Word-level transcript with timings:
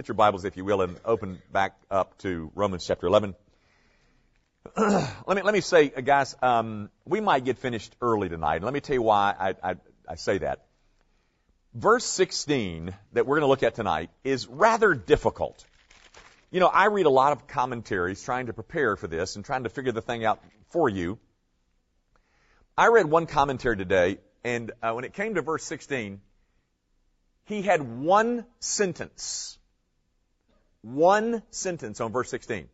get 0.00 0.08
your 0.08 0.14
Bibles, 0.14 0.46
if 0.46 0.56
you 0.56 0.64
will, 0.64 0.80
and 0.80 0.98
open 1.04 1.42
back 1.52 1.76
up 1.90 2.16
to 2.16 2.50
Romans 2.54 2.86
chapter 2.86 3.06
11. 3.06 3.34
let 4.78 5.36
me 5.36 5.42
let 5.42 5.52
me 5.52 5.60
say, 5.60 5.92
uh, 5.94 6.00
guys, 6.00 6.34
um, 6.40 6.88
we 7.04 7.20
might 7.20 7.44
get 7.44 7.58
finished 7.58 7.94
early 8.00 8.30
tonight. 8.30 8.62
Let 8.62 8.72
me 8.72 8.80
tell 8.80 8.94
you 8.94 9.02
why 9.02 9.34
I, 9.38 9.54
I, 9.62 9.74
I 10.08 10.14
say 10.14 10.38
that. 10.38 10.64
Verse 11.74 12.06
16 12.06 12.94
that 13.12 13.26
we're 13.26 13.40
going 13.40 13.42
to 13.42 13.48
look 13.48 13.62
at 13.62 13.74
tonight 13.74 14.08
is 14.24 14.48
rather 14.48 14.94
difficult. 14.94 15.66
You 16.50 16.60
know, 16.60 16.68
I 16.68 16.86
read 16.86 17.04
a 17.04 17.10
lot 17.10 17.32
of 17.32 17.46
commentaries 17.46 18.22
trying 18.22 18.46
to 18.46 18.54
prepare 18.54 18.96
for 18.96 19.06
this 19.06 19.36
and 19.36 19.44
trying 19.44 19.64
to 19.64 19.68
figure 19.68 19.92
the 19.92 20.00
thing 20.00 20.24
out 20.24 20.42
for 20.70 20.88
you. 20.88 21.18
I 22.74 22.86
read 22.86 23.04
one 23.04 23.26
commentary 23.26 23.76
today, 23.76 24.16
and 24.44 24.72
uh, 24.82 24.92
when 24.92 25.04
it 25.04 25.12
came 25.12 25.34
to 25.34 25.42
verse 25.42 25.64
16, 25.64 26.22
he 27.44 27.60
had 27.60 27.82
one 27.82 28.46
sentence. 28.60 29.58
One 30.82 31.42
sentence 31.50 32.00
on 32.00 32.12
verse 32.12 32.30
16. 32.30 32.68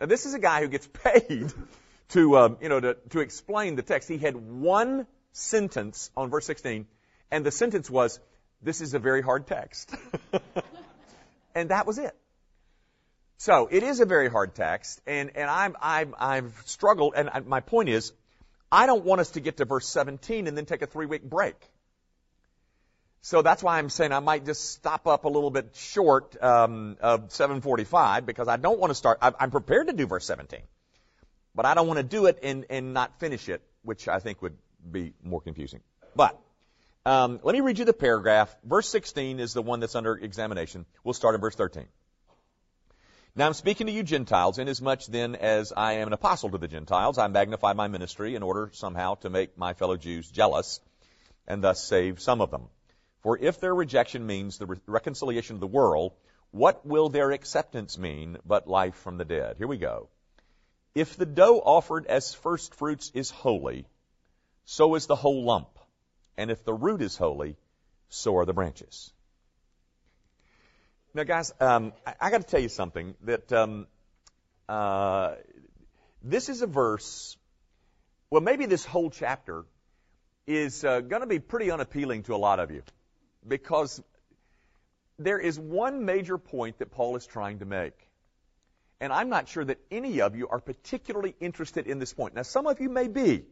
Now, 0.00 0.06
this 0.06 0.26
is 0.26 0.34
a 0.34 0.38
guy 0.38 0.60
who 0.60 0.68
gets 0.68 0.86
paid 1.04 1.52
to, 2.10 2.38
um, 2.38 2.56
you 2.60 2.68
know, 2.68 2.80
to, 2.80 2.96
to 3.10 3.20
explain 3.20 3.76
the 3.76 3.82
text. 3.82 4.08
He 4.08 4.18
had 4.18 4.36
one 4.36 5.06
sentence 5.32 6.10
on 6.16 6.30
verse 6.30 6.46
16, 6.46 6.86
and 7.30 7.44
the 7.44 7.50
sentence 7.50 7.90
was, 7.90 8.18
"This 8.62 8.80
is 8.80 8.94
a 8.94 8.98
very 8.98 9.22
hard 9.22 9.46
text," 9.46 9.94
and 11.54 11.70
that 11.70 11.86
was 11.86 11.98
it. 11.98 12.16
So 13.36 13.68
it 13.70 13.82
is 13.82 14.00
a 14.00 14.06
very 14.06 14.28
hard 14.28 14.54
text, 14.54 15.00
and 15.06 15.36
and 15.36 15.48
I'm 15.48 15.76
I'm 15.80 16.14
I've 16.18 16.62
struggled, 16.64 17.14
and 17.16 17.30
I, 17.30 17.40
my 17.40 17.60
point 17.60 17.88
is, 17.88 18.12
I 18.70 18.86
don't 18.86 19.04
want 19.04 19.20
us 19.20 19.30
to 19.32 19.40
get 19.40 19.58
to 19.58 19.64
verse 19.64 19.88
17 19.88 20.46
and 20.46 20.56
then 20.56 20.66
take 20.66 20.82
a 20.82 20.86
three 20.86 21.06
week 21.06 21.22
break. 21.22 21.54
So 23.20 23.42
that's 23.42 23.62
why 23.62 23.78
I'm 23.78 23.90
saying 23.90 24.12
I 24.12 24.20
might 24.20 24.44
just 24.44 24.70
stop 24.70 25.06
up 25.06 25.24
a 25.24 25.28
little 25.28 25.50
bit 25.50 25.74
short 25.74 26.40
um, 26.42 26.96
of 27.00 27.32
745 27.32 28.24
because 28.24 28.48
I 28.48 28.56
don't 28.56 28.78
want 28.78 28.90
to 28.90 28.94
start. 28.94 29.18
I'm 29.20 29.50
prepared 29.50 29.88
to 29.88 29.92
do 29.92 30.06
verse 30.06 30.26
17, 30.26 30.60
but 31.54 31.66
I 31.66 31.74
don't 31.74 31.86
want 31.86 31.98
to 31.98 32.04
do 32.04 32.26
it 32.26 32.38
and, 32.42 32.64
and 32.70 32.94
not 32.94 33.18
finish 33.18 33.48
it, 33.48 33.60
which 33.82 34.08
I 34.08 34.20
think 34.20 34.40
would 34.42 34.56
be 34.90 35.14
more 35.22 35.40
confusing. 35.40 35.80
But 36.14 36.38
um, 37.04 37.40
let 37.42 37.54
me 37.54 37.60
read 37.60 37.78
you 37.78 37.84
the 37.84 37.92
paragraph. 37.92 38.54
Verse 38.64 38.88
16 38.88 39.40
is 39.40 39.52
the 39.52 39.62
one 39.62 39.80
that's 39.80 39.94
under 39.94 40.14
examination. 40.14 40.86
We'll 41.02 41.14
start 41.14 41.34
in 41.34 41.40
verse 41.40 41.54
13. 41.54 41.86
Now 43.34 43.46
I'm 43.46 43.54
speaking 43.54 43.86
to 43.86 43.92
you 43.92 44.02
Gentiles, 44.02 44.58
inasmuch 44.58 45.06
then 45.06 45.36
as 45.36 45.72
I 45.76 45.94
am 45.94 46.08
an 46.08 46.12
apostle 46.12 46.50
to 46.50 46.58
the 46.58 46.66
Gentiles, 46.66 47.18
I 47.18 47.28
magnify 47.28 47.72
my 47.72 47.88
ministry 47.88 48.34
in 48.34 48.42
order 48.42 48.70
somehow 48.72 49.14
to 49.16 49.30
make 49.30 49.56
my 49.56 49.74
fellow 49.74 49.96
Jews 49.96 50.28
jealous 50.30 50.80
and 51.46 51.62
thus 51.62 51.82
save 51.82 52.20
some 52.20 52.40
of 52.40 52.50
them. 52.50 52.68
For 53.22 53.36
if 53.36 53.60
their 53.60 53.74
rejection 53.74 54.26
means 54.26 54.58
the 54.58 54.66
re- 54.66 54.80
reconciliation 54.86 55.56
of 55.56 55.60
the 55.60 55.66
world, 55.66 56.12
what 56.50 56.86
will 56.86 57.08
their 57.08 57.32
acceptance 57.32 57.98
mean 57.98 58.38
but 58.46 58.68
life 58.68 58.94
from 58.94 59.18
the 59.18 59.24
dead? 59.24 59.56
Here 59.58 59.66
we 59.66 59.76
go. 59.76 60.08
If 60.94 61.16
the 61.16 61.26
dough 61.26 61.60
offered 61.64 62.06
as 62.06 62.34
first 62.34 62.74
fruits 62.74 63.10
is 63.14 63.30
holy, 63.30 63.86
so 64.64 64.94
is 64.94 65.06
the 65.06 65.16
whole 65.16 65.44
lump. 65.44 65.68
And 66.36 66.50
if 66.50 66.64
the 66.64 66.72
root 66.72 67.02
is 67.02 67.16
holy, 67.16 67.56
so 68.08 68.36
are 68.38 68.44
the 68.44 68.54
branches. 68.54 69.12
Now, 71.12 71.24
guys, 71.24 71.52
um, 71.60 71.92
I, 72.06 72.14
I 72.20 72.30
got 72.30 72.42
to 72.42 72.46
tell 72.46 72.60
you 72.60 72.68
something 72.68 73.14
that 73.24 73.52
um, 73.52 73.86
uh, 74.68 75.34
this 76.22 76.48
is 76.48 76.62
a 76.62 76.66
verse. 76.66 77.36
Well, 78.30 78.42
maybe 78.42 78.66
this 78.66 78.84
whole 78.84 79.10
chapter 79.10 79.64
is 80.46 80.84
uh, 80.84 81.00
going 81.00 81.22
to 81.22 81.26
be 81.26 81.40
pretty 81.40 81.70
unappealing 81.70 82.22
to 82.24 82.34
a 82.34 82.36
lot 82.36 82.60
of 82.60 82.70
you 82.70 82.82
because 83.46 84.02
there 85.18 85.38
is 85.38 85.58
one 85.58 86.04
major 86.04 86.38
point 86.38 86.78
that 86.78 86.90
Paul 86.90 87.16
is 87.16 87.26
trying 87.26 87.58
to 87.58 87.64
make. 87.64 87.94
And 89.00 89.12
I'm 89.12 89.28
not 89.28 89.48
sure 89.48 89.64
that 89.64 89.78
any 89.90 90.20
of 90.20 90.36
you 90.36 90.48
are 90.48 90.58
particularly 90.58 91.34
interested 91.40 91.86
in 91.86 91.98
this 91.98 92.12
point. 92.12 92.34
Now, 92.34 92.42
some 92.42 92.66
of 92.66 92.80
you 92.80 92.88
may 92.88 93.08
be. 93.08 93.44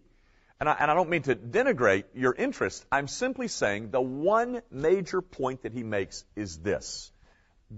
And 0.58 0.69
I, 0.69 0.76
and 0.80 0.91
I, 0.91 0.94
don't 0.94 1.10
mean 1.10 1.22
to 1.22 1.36
denigrate 1.36 2.04
your 2.14 2.34
interest. 2.34 2.84
I'm 2.91 3.08
simply 3.08 3.47
saying 3.47 3.91
the 3.91 4.00
one 4.00 4.62
major 4.70 5.20
point 5.20 5.62
that 5.62 5.72
he 5.72 5.82
makes 5.82 6.24
is 6.34 6.58
this. 6.58 7.12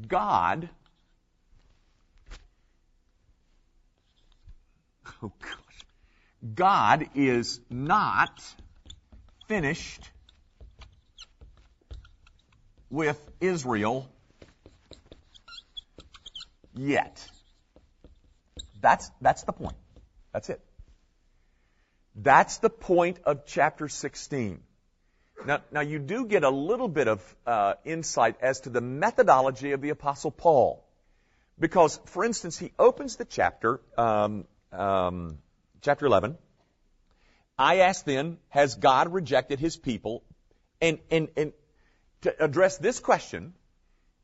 God, 0.06 0.68
oh 5.22 5.32
gosh, 5.40 5.80
God 6.54 7.08
is 7.16 7.60
not 7.68 8.40
finished 9.48 10.08
with 12.90 13.18
Israel 13.40 14.08
yet. 16.74 17.26
That's, 18.80 19.10
that's 19.20 19.42
the 19.42 19.52
point. 19.52 19.76
That's 20.32 20.48
it. 20.50 20.60
That's 22.14 22.58
the 22.58 22.70
point 22.70 23.18
of 23.24 23.46
chapter 23.46 23.88
16. 23.88 24.60
Now, 25.46 25.60
now 25.70 25.80
you 25.80 25.98
do 25.98 26.26
get 26.26 26.42
a 26.42 26.50
little 26.50 26.88
bit 26.88 27.08
of 27.08 27.36
uh, 27.46 27.74
insight 27.84 28.36
as 28.40 28.60
to 28.60 28.70
the 28.70 28.80
methodology 28.80 29.72
of 29.72 29.80
the 29.80 29.90
Apostle 29.90 30.30
Paul. 30.30 30.84
Because, 31.58 31.98
for 32.06 32.24
instance, 32.24 32.58
he 32.58 32.72
opens 32.78 33.16
the 33.16 33.24
chapter, 33.24 33.80
um, 33.96 34.44
um, 34.72 35.38
chapter 35.80 36.06
11. 36.06 36.36
I 37.58 37.80
ask 37.80 38.04
then, 38.04 38.38
has 38.50 38.76
God 38.76 39.12
rejected 39.12 39.58
his 39.58 39.76
people? 39.76 40.22
And, 40.80 40.98
and, 41.10 41.28
and 41.36 41.52
to 42.22 42.44
address 42.44 42.78
this 42.78 43.00
question, 43.00 43.54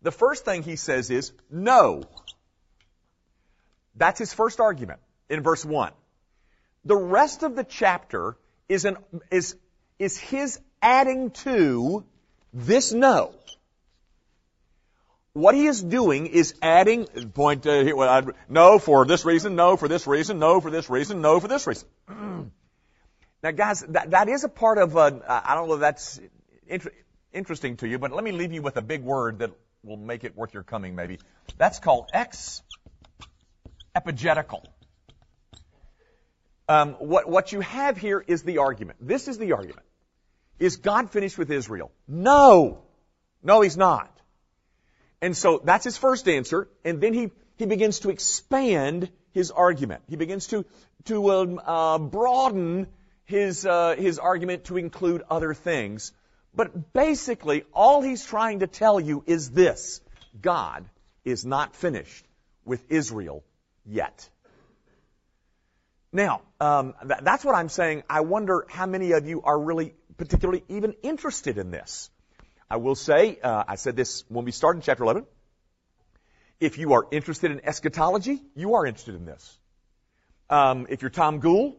the 0.03 0.11
first 0.11 0.45
thing 0.45 0.63
he 0.63 0.77
says 0.77 1.11
is 1.11 1.33
no. 1.51 2.05
That's 3.97 4.19
his 4.19 4.35
first 4.35 4.61
argument 4.61 5.01
in 5.29 5.43
verse 5.43 5.65
1. 5.65 5.93
The 6.85 6.97
rest 6.97 7.43
of 7.43 7.57
the 7.57 7.65
chapter 7.65 8.37
is 8.69 8.85
an, 8.85 8.99
is, 9.31 9.57
is 9.99 10.19
his 10.19 10.61
adding 10.83 11.31
to 11.31 12.05
this 12.53 12.93
no. 12.93 13.35
What 15.33 15.55
he 15.55 15.67
is 15.67 15.83
doing 15.83 16.27
is 16.27 16.55
adding, 16.63 17.07
point, 17.07 17.67
uh, 17.67 18.23
no 18.49 18.79
for 18.79 19.05
this 19.05 19.25
reason, 19.25 19.57
no 19.57 19.77
for 19.77 19.89
this 19.89 20.07
reason, 20.07 20.39
no 20.39 20.61
for 20.61 20.71
this 20.71 20.89
reason, 20.89 21.23
no 21.23 21.41
for 21.41 21.49
this 21.49 21.67
reason. 21.67 21.89
now 23.43 23.51
guys, 23.51 23.81
that, 23.89 24.13
that 24.13 24.29
is 24.29 24.45
a 24.45 24.49
part 24.49 24.79
of, 24.79 24.97
uh, 24.97 25.11
I 25.29 25.55
don't 25.55 25.69
know 25.69 25.75
if 25.75 25.81
that's 25.81 26.21
interesting 27.35 27.77
to 27.79 27.89
you, 27.89 27.99
but 27.99 28.13
let 28.13 28.25
me 28.25 28.33
leave 28.33 28.53
you 28.53 28.63
with 28.63 28.77
a 28.77 28.83
big 28.83 29.03
word 29.03 29.41
that 29.41 29.51
will 29.83 29.97
make 29.97 30.25
it 30.25 30.37
worth 30.37 30.55
your 30.55 30.63
coming 30.63 30.95
maybe. 30.95 31.19
That's 31.59 31.79
called 31.79 32.09
ex 32.13 32.63
epigetical. 33.95 34.65
Um, 36.69 36.95
what, 36.95 37.29
what 37.29 37.53
you 37.53 37.61
have 37.61 37.99
here 37.99 38.25
is 38.27 38.43
the 38.43 38.59
argument. 38.59 38.99
This 39.01 39.29
is 39.29 39.37
the 39.37 39.53
argument. 39.53 39.87
Is 40.59 40.77
God 40.77 41.11
finished 41.11 41.37
with 41.37 41.51
Israel? 41.51 41.93
No. 42.09 42.83
No, 43.43 43.61
He's 43.61 43.77
not. 43.77 44.11
And 45.21 45.37
so 45.37 45.61
that's 45.65 45.85
his 45.85 45.97
first 45.97 46.29
answer, 46.29 46.69
and 46.85 47.01
then 47.01 47.15
he, 47.15 47.31
he 47.57 47.67
begins 47.67 48.01
to 48.01 48.11
expand 48.11 49.11
his 49.33 49.51
argument. 49.51 50.03
He 50.09 50.17
begins 50.17 50.49
to, 50.49 50.67
to 51.07 51.31
um, 51.31 51.61
uh, 51.65 51.99
broaden 51.99 52.89
his, 53.25 53.65
uh, 53.65 53.95
his 53.97 54.19
argument 54.19 54.65
to 54.65 54.77
include 54.77 55.23
other 55.31 55.55
things. 55.55 56.13
But 56.55 56.93
basically, 56.93 57.65
all 57.73 58.01
he's 58.01 58.25
trying 58.25 58.61
to 58.61 58.67
tell 58.67 59.01
you 59.01 59.25
is 59.27 59.51
this. 59.51 60.01
God 60.41 60.85
is 61.25 61.45
not 61.45 61.75
finished 61.75 62.25
with 62.65 62.91
Israel 62.91 63.43
yet. 63.85 64.29
Now, 66.13 66.43
um, 66.61 66.95
th- 67.03 67.21
that's 67.23 67.45
what 67.45 67.57
I'm 67.57 67.69
saying. 67.69 68.05
I 68.09 68.21
wonder 68.21 68.67
how 68.69 68.87
many 68.87 69.13
of 69.13 69.27
you 69.27 69.43
are 69.43 69.59
really 69.59 69.95
particularly 70.17 70.63
even 70.69 70.95
interested 71.03 71.59
in 71.59 71.73
this. 71.73 72.09
I 72.71 72.77
will 72.77 72.95
say, 72.95 73.39
uh, 73.43 73.65
I 73.67 73.75
said 73.75 73.97
this 73.97 74.25
when 74.29 74.45
we 74.45 74.53
started 74.53 74.79
in 74.79 74.83
chapter 74.83 75.03
11. 75.03 75.27
If 76.61 76.79
you 76.79 76.93
are 76.93 77.07
interested 77.11 77.51
in 77.51 77.65
eschatology, 77.65 78.41
you 78.55 78.75
are 78.75 78.87
interested 78.87 79.17
in 79.17 79.25
this. 79.25 79.59
Um, 80.49 80.87
if 80.89 81.03
you're 81.03 81.11
Tom 81.11 81.41
Gould, 81.41 81.75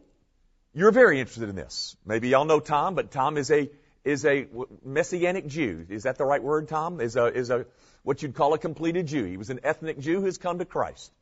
you're 0.74 0.92
very 0.92 1.18
interested 1.18 1.48
in 1.48 1.56
this. 1.56 1.96
Maybe 2.04 2.28
y'all 2.28 2.44
know 2.44 2.60
Tom, 2.60 2.94
but 2.94 3.10
Tom 3.10 3.38
is 3.38 3.50
a 3.50 3.70
is 4.06 4.24
a 4.24 4.46
messianic 4.84 5.46
Jew. 5.48 5.84
Is 5.90 6.04
that 6.04 6.16
the 6.16 6.24
right 6.24 6.42
word, 6.42 6.68
Tom? 6.68 7.00
Is 7.00 7.16
a 7.16 7.26
is 7.26 7.50
a 7.50 7.66
what 8.04 8.22
you'd 8.22 8.34
call 8.34 8.54
a 8.54 8.58
completed 8.58 9.06
Jew. 9.08 9.24
He 9.24 9.36
was 9.36 9.50
an 9.50 9.60
ethnic 9.64 9.98
Jew 9.98 10.20
who's 10.20 10.38
come 10.38 10.60
to 10.60 10.64
Christ. 10.64 11.12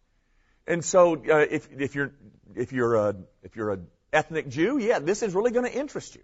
And 0.66 0.84
so, 0.84 1.14
uh, 1.16 1.38
if 1.38 1.68
if 1.72 1.94
you're 1.94 2.12
if 2.54 2.72
you're 2.72 2.94
a 2.94 3.16
if 3.42 3.56
you're 3.56 3.72
an 3.72 3.86
ethnic 4.12 4.48
Jew, 4.48 4.78
yeah, 4.78 4.98
this 4.98 5.22
is 5.22 5.34
really 5.34 5.50
going 5.50 5.64
to 5.64 5.74
interest 5.74 6.14
you. 6.14 6.20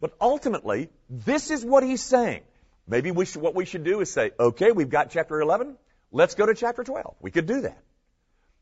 But 0.00 0.12
ultimately, 0.20 0.90
this 1.08 1.50
is 1.50 1.64
what 1.64 1.84
he's 1.84 2.02
saying. 2.02 2.42
Maybe 2.88 3.12
we 3.12 3.24
should, 3.24 3.40
what 3.40 3.54
we 3.54 3.64
should 3.64 3.84
do 3.84 4.00
is 4.00 4.12
say, 4.12 4.32
okay, 4.38 4.70
we've 4.72 4.90
got 4.90 5.10
chapter 5.10 5.40
11. 5.40 5.76
Let's 6.12 6.34
go 6.34 6.46
to 6.46 6.54
chapter 6.54 6.84
12. 6.84 7.16
We 7.20 7.30
could 7.30 7.46
do 7.46 7.62
that. 7.62 7.78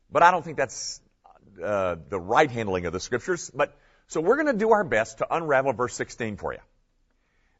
But 0.09 0.23
I 0.23 0.31
don't 0.31 0.45
think 0.45 0.57
that's 0.57 1.01
uh, 1.61 1.97
the 2.09 2.19
right 2.19 2.49
handling 2.49 2.85
of 2.85 2.93
the 2.93 2.99
scriptures. 2.99 3.51
But 3.53 3.75
so 4.07 4.21
we're 4.21 4.37
going 4.37 4.47
to 4.47 4.57
do 4.65 4.71
our 4.71 4.83
best 4.83 5.17
to 5.17 5.27
unravel 5.29 5.73
verse 5.73 5.93
16 5.95 6.37
for 6.37 6.53
you. 6.53 6.59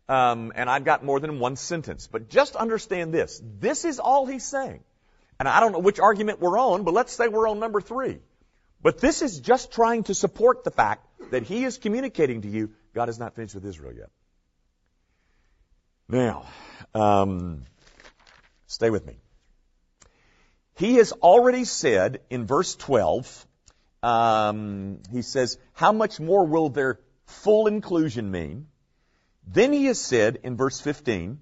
Um, 0.08 0.54
and 0.56 0.70
I've 0.70 0.84
got 0.84 1.04
more 1.04 1.20
than 1.20 1.40
one 1.40 1.56
sentence. 1.56 2.08
But 2.08 2.30
just 2.30 2.56
understand 2.56 3.14
this. 3.14 3.42
This 3.60 3.86
is 3.86 4.00
all 4.00 4.26
he's 4.26 4.46
saying. 4.46 4.84
And 5.40 5.50
I 5.50 5.60
don't 5.60 5.72
know 5.72 5.80
which 5.80 6.00
argument 6.00 6.40
we're 6.40 6.58
on, 6.58 6.84
but 6.84 6.94
let's 6.94 7.12
say 7.12 7.28
we're 7.28 7.50
on 7.50 7.60
number 7.60 7.82
three. 7.82 8.20
But 8.82 9.00
this 9.00 9.22
is 9.22 9.40
just 9.40 9.72
trying 9.72 10.04
to 10.04 10.14
support 10.14 10.64
the 10.64 10.72
fact 10.72 11.08
that 11.32 11.44
he 11.44 11.64
is 11.64 11.78
communicating 11.78 12.44
to 12.44 12.48
you, 12.48 12.72
God 12.94 13.10
is 13.10 13.20
not 13.20 13.36
finished 13.36 13.56
with 13.56 13.66
Israel 13.66 13.94
yet. 13.94 14.10
Now, 16.08 16.46
um, 16.94 17.64
stay 18.68 18.90
with 18.92 19.06
me. 19.06 19.18
He 20.76 20.96
has 20.96 21.14
already 21.14 21.66
said 21.66 22.22
in 22.30 22.46
verse 22.46 22.76
12, 22.76 23.48
um, 24.04 25.00
he 25.12 25.22
says, 25.22 25.58
how 25.74 25.92
much 25.92 26.20
more 26.20 26.46
will 26.46 26.70
their 26.70 27.00
full 27.26 27.68
inclusion 27.68 28.30
mean? 28.30 28.68
Then 29.48 29.74
he 29.74 29.86
has 29.86 30.00
said 30.00 30.40
in 30.44 30.58
verse 30.58 30.80
15, 30.82 31.40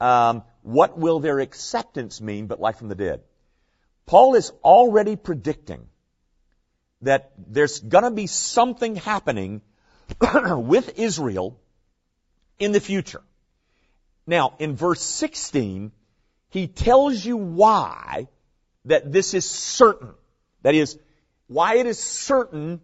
um, 0.00 0.42
what 0.62 0.98
will 0.98 1.20
their 1.20 1.40
acceptance 1.40 2.20
mean 2.20 2.46
but 2.46 2.60
life 2.60 2.78
from 2.78 2.88
the 2.88 2.94
dead? 2.94 3.22
Paul 4.06 4.34
is 4.34 4.50
already 4.64 5.16
predicting 5.16 5.86
that 7.02 7.32
there's 7.36 7.80
going 7.80 8.04
to 8.04 8.10
be 8.10 8.26
something 8.26 8.96
happening 8.96 9.62
with 10.20 10.98
Israel 10.98 11.58
in 12.58 12.72
the 12.72 12.80
future. 12.80 13.22
Now, 14.26 14.54
in 14.58 14.76
verse 14.76 15.00
16, 15.00 15.92
he 16.50 16.68
tells 16.68 17.24
you 17.24 17.36
why 17.36 18.28
that 18.84 19.12
this 19.12 19.34
is 19.34 19.48
certain. 19.48 20.10
That 20.62 20.74
is, 20.74 20.98
why 21.48 21.76
it 21.76 21.86
is 21.86 21.98
certain 21.98 22.80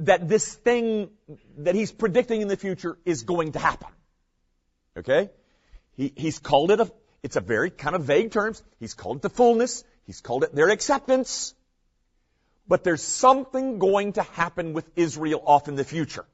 that 0.00 0.28
this 0.28 0.54
thing 0.54 1.10
that 1.58 1.74
he's 1.74 1.92
predicting 1.92 2.40
in 2.40 2.48
the 2.48 2.56
future 2.56 2.98
is 3.04 3.22
going 3.22 3.52
to 3.52 3.58
happen. 3.58 3.88
Okay? 4.96 5.30
He, 5.96 6.12
he's 6.16 6.38
called 6.38 6.70
it 6.70 6.80
a, 6.80 6.90
it's 7.22 7.36
a 7.36 7.40
very 7.40 7.70
kind 7.70 7.94
of 7.94 8.04
vague 8.04 8.30
terms. 8.30 8.62
He's 8.78 8.94
called 8.94 9.16
it 9.18 9.22
the 9.22 9.30
fullness. 9.30 9.84
He's 10.06 10.20
called 10.20 10.44
it 10.44 10.54
their 10.54 10.70
acceptance. 10.70 11.54
But 12.66 12.82
there's 12.84 13.02
something 13.02 13.78
going 13.78 14.14
to 14.14 14.22
happen 14.22 14.72
with 14.72 14.88
Israel 14.96 15.42
off 15.44 15.68
in 15.68 15.74
the 15.74 15.84
future. 15.84 16.24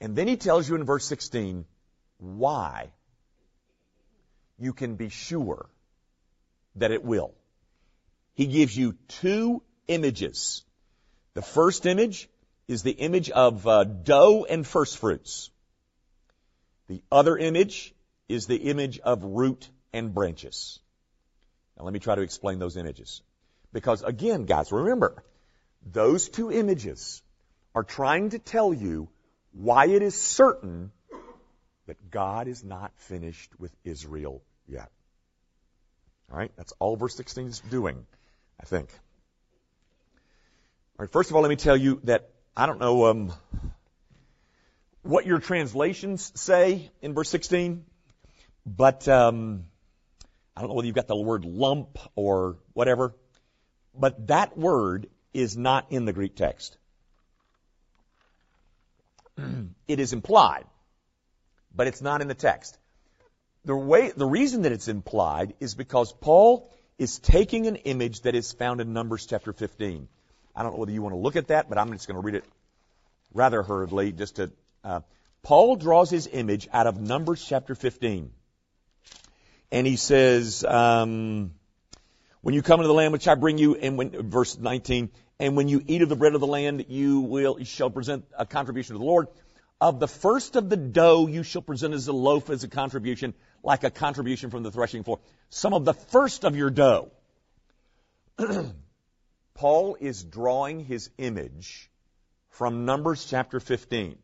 And 0.00 0.16
then 0.16 0.28
he 0.28 0.36
tells 0.36 0.68
you 0.68 0.74
in 0.74 0.84
verse 0.84 1.06
16 1.06 1.64
why 2.18 2.90
you 4.58 4.72
can 4.72 4.96
be 4.96 5.08
sure 5.08 5.68
that 6.76 6.90
it 6.90 7.04
will. 7.04 7.34
He 8.34 8.46
gives 8.46 8.76
you 8.76 8.96
two 9.08 9.62
images. 9.88 10.62
The 11.40 11.46
first 11.46 11.86
image 11.86 12.28
is 12.68 12.82
the 12.82 12.90
image 12.90 13.30
of 13.30 13.66
uh, 13.66 13.84
dough 13.84 14.44
and 14.44 14.66
first 14.66 14.98
fruits. 14.98 15.50
The 16.88 17.02
other 17.10 17.34
image 17.38 17.94
is 18.28 18.46
the 18.46 18.58
image 18.58 18.98
of 18.98 19.24
root 19.24 19.66
and 19.90 20.12
branches. 20.12 20.80
Now 21.78 21.84
let 21.84 21.94
me 21.94 21.98
try 21.98 22.14
to 22.14 22.20
explain 22.20 22.58
those 22.58 22.76
images. 22.76 23.22
Because 23.72 24.02
again, 24.02 24.44
guys, 24.44 24.70
remember, 24.70 25.24
those 25.90 26.28
two 26.28 26.52
images 26.52 27.22
are 27.74 27.84
trying 27.84 28.28
to 28.30 28.38
tell 28.38 28.74
you 28.74 29.08
why 29.52 29.86
it 29.86 30.02
is 30.02 30.14
certain 30.14 30.92
that 31.86 32.10
God 32.10 32.48
is 32.48 32.62
not 32.62 32.92
finished 32.96 33.58
with 33.58 33.74
Israel 33.82 34.42
yet. 34.68 34.90
All 36.30 36.36
right, 36.36 36.52
that's 36.58 36.74
all 36.78 36.96
verse 36.96 37.16
16 37.16 37.46
is 37.46 37.60
doing, 37.60 38.04
I 38.60 38.64
think. 38.66 38.90
All 41.00 41.04
right, 41.04 41.12
first 41.12 41.30
of 41.30 41.36
all, 41.36 41.40
let 41.40 41.48
me 41.48 41.56
tell 41.56 41.78
you 41.78 41.98
that 42.04 42.28
I 42.54 42.66
don't 42.66 42.78
know 42.78 43.06
um, 43.06 43.32
what 45.00 45.24
your 45.24 45.38
translations 45.38 46.30
say 46.38 46.90
in 47.00 47.14
verse 47.14 47.30
16, 47.30 47.86
but 48.66 49.08
um, 49.08 49.64
I 50.54 50.60
don't 50.60 50.68
know 50.68 50.74
whether 50.74 50.84
you've 50.84 50.94
got 50.94 51.08
the 51.08 51.16
word 51.16 51.46
lump 51.46 51.96
or 52.16 52.58
whatever, 52.74 53.14
but 53.94 54.26
that 54.26 54.58
word 54.58 55.08
is 55.32 55.56
not 55.56 55.86
in 55.90 56.04
the 56.04 56.12
Greek 56.12 56.36
text. 56.36 56.76
it 59.88 60.00
is 60.00 60.12
implied, 60.12 60.66
but 61.74 61.86
it's 61.86 62.02
not 62.02 62.20
in 62.20 62.28
the 62.28 62.34
text. 62.34 62.76
The 63.64 63.74
way, 63.74 64.12
the 64.14 64.26
reason 64.26 64.60
that 64.62 64.72
it's 64.72 64.88
implied 64.88 65.54
is 65.60 65.74
because 65.74 66.12
Paul 66.12 66.70
is 66.98 67.18
taking 67.18 67.66
an 67.68 67.76
image 67.76 68.20
that 68.24 68.34
is 68.34 68.52
found 68.52 68.82
in 68.82 68.92
Numbers 68.92 69.24
chapter 69.24 69.54
15. 69.54 70.06
I 70.60 70.62
don't 70.62 70.72
know 70.72 70.80
whether 70.80 70.92
you 70.92 71.00
want 71.00 71.14
to 71.14 71.18
look 71.18 71.36
at 71.36 71.48
that, 71.48 71.70
but 71.70 71.78
I'm 71.78 71.90
just 71.94 72.06
going 72.06 72.16
to 72.16 72.20
read 72.20 72.34
it 72.34 72.44
rather 73.32 73.62
hurriedly 73.62 74.12
just 74.12 74.36
to, 74.36 74.52
uh, 74.84 75.00
Paul 75.42 75.76
draws 75.76 76.10
his 76.10 76.28
image 76.30 76.68
out 76.70 76.86
of 76.86 77.00
Numbers 77.00 77.42
chapter 77.42 77.74
15. 77.74 78.30
And 79.72 79.86
he 79.86 79.96
says, 79.96 80.62
um, 80.62 81.52
when 82.42 82.54
you 82.54 82.60
come 82.60 82.80
into 82.80 82.88
the 82.88 82.92
land 82.92 83.14
which 83.14 83.26
I 83.26 83.36
bring 83.36 83.56
you, 83.56 83.74
and 83.74 83.96
when, 83.96 84.10
verse 84.28 84.58
19, 84.58 85.08
and 85.38 85.56
when 85.56 85.68
you 85.68 85.82
eat 85.86 86.02
of 86.02 86.10
the 86.10 86.16
bread 86.16 86.34
of 86.34 86.42
the 86.42 86.46
land, 86.46 86.84
you 86.90 87.20
will, 87.20 87.58
you 87.58 87.64
shall 87.64 87.88
present 87.88 88.26
a 88.38 88.44
contribution 88.44 88.96
to 88.96 88.98
the 88.98 89.04
Lord. 89.06 89.28
Of 89.80 89.98
the 89.98 90.08
first 90.08 90.56
of 90.56 90.68
the 90.68 90.76
dough 90.76 91.26
you 91.26 91.42
shall 91.42 91.62
present 91.62 91.94
as 91.94 92.06
a 92.08 92.12
loaf 92.12 92.50
as 92.50 92.64
a 92.64 92.68
contribution, 92.68 93.32
like 93.62 93.82
a 93.82 93.90
contribution 93.90 94.50
from 94.50 94.62
the 94.62 94.70
threshing 94.70 95.04
floor. 95.04 95.20
Some 95.48 95.72
of 95.72 95.86
the 95.86 95.94
first 95.94 96.44
of 96.44 96.54
your 96.54 96.68
dough. 96.68 97.12
Paul 99.54 99.96
is 100.00 100.24
drawing 100.24 100.80
his 100.84 101.10
image 101.18 101.90
from 102.50 102.84
Numbers 102.84 103.26
chapter 103.28 103.60
15. 103.60 104.18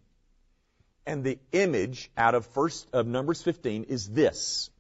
And 1.06 1.23
the 1.23 1.38
image 1.52 2.11
out 2.17 2.34
of 2.34 2.46
first 2.46 2.88
of 2.93 3.06
Numbers 3.06 3.43
15 3.43 3.84
is 3.84 4.08
this. 4.08 4.70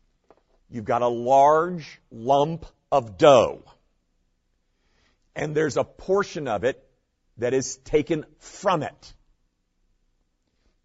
You've 0.68 0.84
got 0.84 1.02
a 1.02 1.08
large 1.08 2.00
lump 2.10 2.66
of 2.90 3.16
dough. 3.16 3.62
And 5.34 5.54
there's 5.54 5.76
a 5.76 5.84
portion 5.84 6.48
of 6.48 6.64
it 6.64 6.82
that 7.38 7.54
is 7.54 7.76
taken 7.78 8.24
from 8.38 8.82
it. 8.82 9.14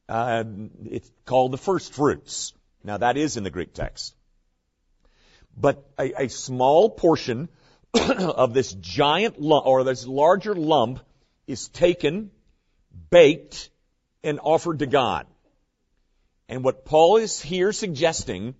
Uh, 0.07 0.43
it's 0.85 1.09
called 1.25 1.51
the 1.51 1.57
first 1.57 1.93
fruits. 1.93 2.53
Now 2.83 2.97
that 2.97 3.17
is 3.17 3.37
in 3.37 3.43
the 3.43 3.49
Greek 3.49 3.73
text. 3.73 4.13
But 5.55 5.89
a, 5.97 6.25
a 6.25 6.27
small 6.27 6.89
portion 6.89 7.49
of 7.93 8.53
this 8.53 8.73
giant 8.73 9.41
lump, 9.41 9.65
or 9.65 9.83
this 9.83 10.05
larger 10.05 10.55
lump, 10.55 10.99
is 11.47 11.67
taken, 11.69 12.31
baked, 13.09 13.69
and 14.23 14.39
offered 14.41 14.79
to 14.79 14.85
God. 14.85 15.27
And 16.47 16.63
what 16.63 16.85
Paul 16.85 17.17
is 17.17 17.41
here 17.41 17.71
suggesting 17.71 18.55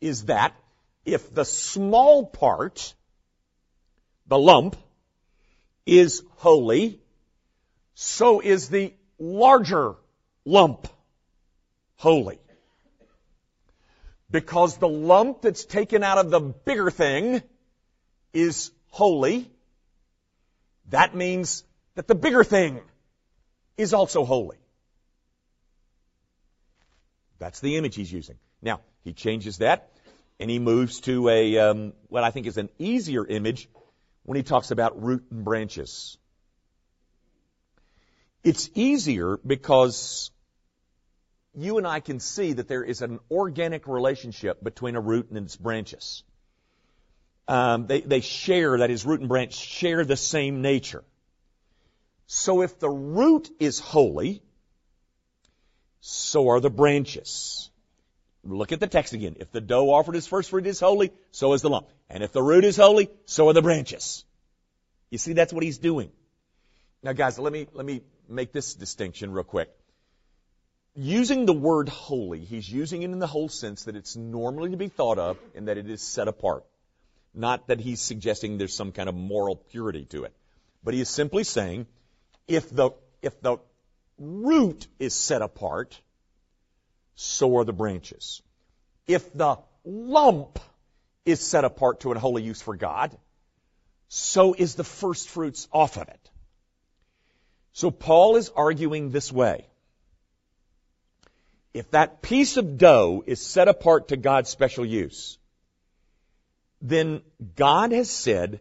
is 0.00 0.26
that 0.26 0.54
if 1.04 1.32
the 1.32 1.44
small 1.44 2.26
part, 2.26 2.94
the 4.26 4.38
lump, 4.38 4.76
is 5.86 6.22
holy, 6.36 7.00
so 7.94 8.40
is 8.40 8.68
the 8.68 8.94
larger 9.18 9.94
lump 10.44 10.88
holy. 11.96 12.38
Because 14.30 14.76
the 14.76 14.88
lump 14.88 15.42
that's 15.42 15.64
taken 15.64 16.02
out 16.02 16.18
of 16.18 16.30
the 16.30 16.40
bigger 16.40 16.90
thing 16.90 17.42
is 18.32 18.70
holy, 18.92 19.50
that 20.90 21.14
means 21.14 21.64
that 21.96 22.06
the 22.06 22.14
bigger 22.14 22.44
thing 22.44 22.80
is 23.76 23.94
also 23.94 24.24
holy. 24.24 24.58
That's 27.38 27.60
the 27.60 27.76
image 27.76 27.96
he's 27.96 28.12
using. 28.12 28.36
Now, 28.60 28.80
he 29.02 29.12
changes 29.12 29.58
that 29.58 29.90
and 30.38 30.50
he 30.50 30.58
moves 30.58 31.00
to 31.00 31.28
a, 31.28 31.58
um, 31.58 31.94
what 32.08 32.22
I 32.22 32.30
think 32.30 32.46
is 32.46 32.58
an 32.58 32.68
easier 32.78 33.26
image 33.26 33.68
when 34.24 34.36
he 34.36 34.42
talks 34.42 34.70
about 34.70 35.02
root 35.02 35.24
and 35.30 35.44
branches. 35.44 36.18
It's 38.44 38.70
easier 38.74 39.38
because 39.44 40.30
you 41.54 41.78
and 41.78 41.86
I 41.86 42.00
can 42.00 42.20
see 42.20 42.52
that 42.52 42.68
there 42.68 42.84
is 42.84 43.02
an 43.02 43.20
organic 43.30 43.88
relationship 43.88 44.62
between 44.62 44.96
a 44.96 45.00
root 45.00 45.30
and 45.30 45.38
its 45.38 45.56
branches. 45.56 46.24
Um, 47.52 47.86
they, 47.86 48.00
they 48.00 48.22
share, 48.22 48.78
that 48.78 48.90
is, 48.90 49.04
root 49.04 49.20
and 49.20 49.28
branch 49.28 49.52
share 49.54 50.06
the 50.06 50.16
same 50.16 50.62
nature. 50.62 51.04
So 52.26 52.62
if 52.62 52.78
the 52.78 52.88
root 52.88 53.50
is 53.60 53.78
holy, 53.78 54.42
so 56.00 56.48
are 56.48 56.60
the 56.60 56.70
branches. 56.70 57.68
Look 58.42 58.72
at 58.72 58.80
the 58.80 58.86
text 58.86 59.12
again. 59.12 59.36
If 59.38 59.52
the 59.52 59.60
dough 59.60 59.90
offered 59.90 60.16
as 60.16 60.26
first 60.26 60.48
fruit 60.48 60.66
is 60.66 60.80
holy, 60.80 61.12
so 61.30 61.52
is 61.52 61.60
the 61.60 61.68
lump. 61.68 61.88
And 62.08 62.22
if 62.22 62.32
the 62.32 62.42
root 62.42 62.64
is 62.64 62.78
holy, 62.78 63.10
so 63.26 63.48
are 63.50 63.52
the 63.52 63.60
branches. 63.60 64.24
You 65.10 65.18
see, 65.18 65.34
that's 65.34 65.52
what 65.52 65.62
he's 65.62 65.76
doing. 65.76 66.10
Now 67.02 67.12
guys, 67.12 67.38
let 67.38 67.52
me, 67.52 67.66
let 67.74 67.84
me 67.84 68.00
make 68.30 68.52
this 68.52 68.72
distinction 68.72 69.30
real 69.30 69.44
quick. 69.44 69.68
Using 70.96 71.44
the 71.44 71.52
word 71.52 71.90
holy, 71.90 72.46
he's 72.46 72.66
using 72.66 73.02
it 73.02 73.10
in 73.10 73.18
the 73.18 73.26
whole 73.26 73.50
sense 73.50 73.84
that 73.84 73.94
it's 73.94 74.16
normally 74.16 74.70
to 74.70 74.78
be 74.78 74.88
thought 74.88 75.18
of 75.18 75.36
and 75.54 75.68
that 75.68 75.76
it 75.76 75.90
is 75.90 76.00
set 76.00 76.28
apart. 76.28 76.64
Not 77.34 77.68
that 77.68 77.80
he's 77.80 78.00
suggesting 78.00 78.58
there's 78.58 78.74
some 78.74 78.92
kind 78.92 79.08
of 79.08 79.14
moral 79.14 79.56
purity 79.56 80.04
to 80.06 80.24
it. 80.24 80.34
But 80.84 80.94
he 80.94 81.00
is 81.00 81.08
simply 81.08 81.44
saying, 81.44 81.86
if 82.46 82.68
the, 82.70 82.90
if 83.22 83.40
the 83.40 83.58
root 84.18 84.86
is 84.98 85.14
set 85.14 85.42
apart, 85.42 85.98
so 87.14 87.56
are 87.56 87.64
the 87.64 87.72
branches. 87.72 88.42
If 89.06 89.32
the 89.32 89.58
lump 89.84 90.58
is 91.24 91.40
set 91.40 91.64
apart 91.64 92.00
to 92.00 92.12
an 92.12 92.18
holy 92.18 92.42
use 92.42 92.60
for 92.60 92.76
God, 92.76 93.16
so 94.08 94.54
is 94.54 94.74
the 94.74 94.84
first 94.84 95.28
fruits 95.28 95.68
off 95.72 95.96
of 95.96 96.08
it. 96.08 96.30
So 97.72 97.90
Paul 97.90 98.36
is 98.36 98.50
arguing 98.54 99.10
this 99.10 99.32
way. 99.32 99.66
If 101.72 101.90
that 101.92 102.20
piece 102.20 102.58
of 102.58 102.76
dough 102.76 103.24
is 103.26 103.40
set 103.40 103.68
apart 103.68 104.08
to 104.08 104.18
God's 104.18 104.50
special 104.50 104.84
use, 104.84 105.38
then 106.82 107.22
God 107.54 107.92
has 107.92 108.10
said 108.10 108.60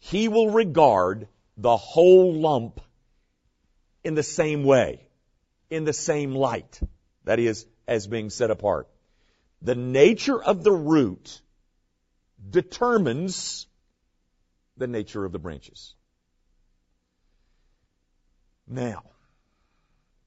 he 0.00 0.26
will 0.26 0.50
regard 0.50 1.28
the 1.56 1.76
whole 1.76 2.34
lump 2.34 2.80
in 4.02 4.14
the 4.14 4.24
same 4.24 4.64
way, 4.64 5.06
in 5.70 5.84
the 5.84 5.92
same 5.92 6.34
light. 6.34 6.80
That 7.24 7.38
is, 7.38 7.66
as 7.86 8.08
being 8.08 8.28
set 8.28 8.50
apart. 8.50 8.88
The 9.62 9.76
nature 9.76 10.42
of 10.42 10.64
the 10.64 10.72
root 10.72 11.40
determines 12.48 13.66
the 14.76 14.88
nature 14.88 15.24
of 15.24 15.30
the 15.30 15.38
branches. 15.38 15.94
Now, 18.66 19.02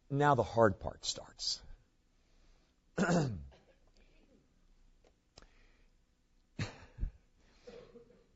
now 0.09 0.35
the 0.35 0.43
hard 0.43 0.79
part 0.79 1.05
starts. 1.05 1.61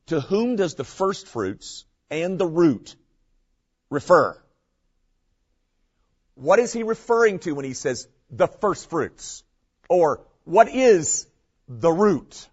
to 0.08 0.20
whom 0.20 0.56
does 0.56 0.74
the 0.74 0.84
first 0.84 1.26
fruits 1.26 1.84
and 2.10 2.38
the 2.38 2.46
root 2.46 2.96
refer? 3.90 4.36
What 6.34 6.58
is 6.58 6.72
he 6.72 6.82
referring 6.82 7.38
to 7.40 7.52
when 7.52 7.64
he 7.64 7.74
says 7.74 8.08
the 8.30 8.46
first 8.46 8.90
fruits? 8.90 9.42
Or 9.88 10.20
what 10.44 10.68
is 10.68 11.26
the 11.68 11.90
root? 11.90 12.48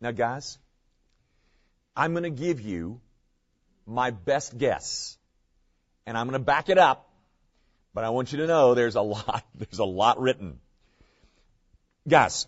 Now 0.00 0.10
guys, 0.10 0.58
I'm 1.96 2.12
going 2.12 2.24
to 2.24 2.30
give 2.30 2.60
you 2.60 3.00
my 3.86 4.10
best 4.10 4.56
guess. 4.56 5.16
And 6.06 6.16
I'm 6.16 6.26
going 6.26 6.38
to 6.38 6.44
back 6.44 6.68
it 6.68 6.78
up. 6.78 7.10
But 7.92 8.04
I 8.04 8.10
want 8.10 8.32
you 8.32 8.38
to 8.38 8.46
know 8.46 8.74
there's 8.74 8.96
a 8.96 9.02
lot, 9.02 9.44
there's 9.54 9.78
a 9.78 9.84
lot 9.84 10.20
written. 10.20 10.58
Guys, 12.06 12.46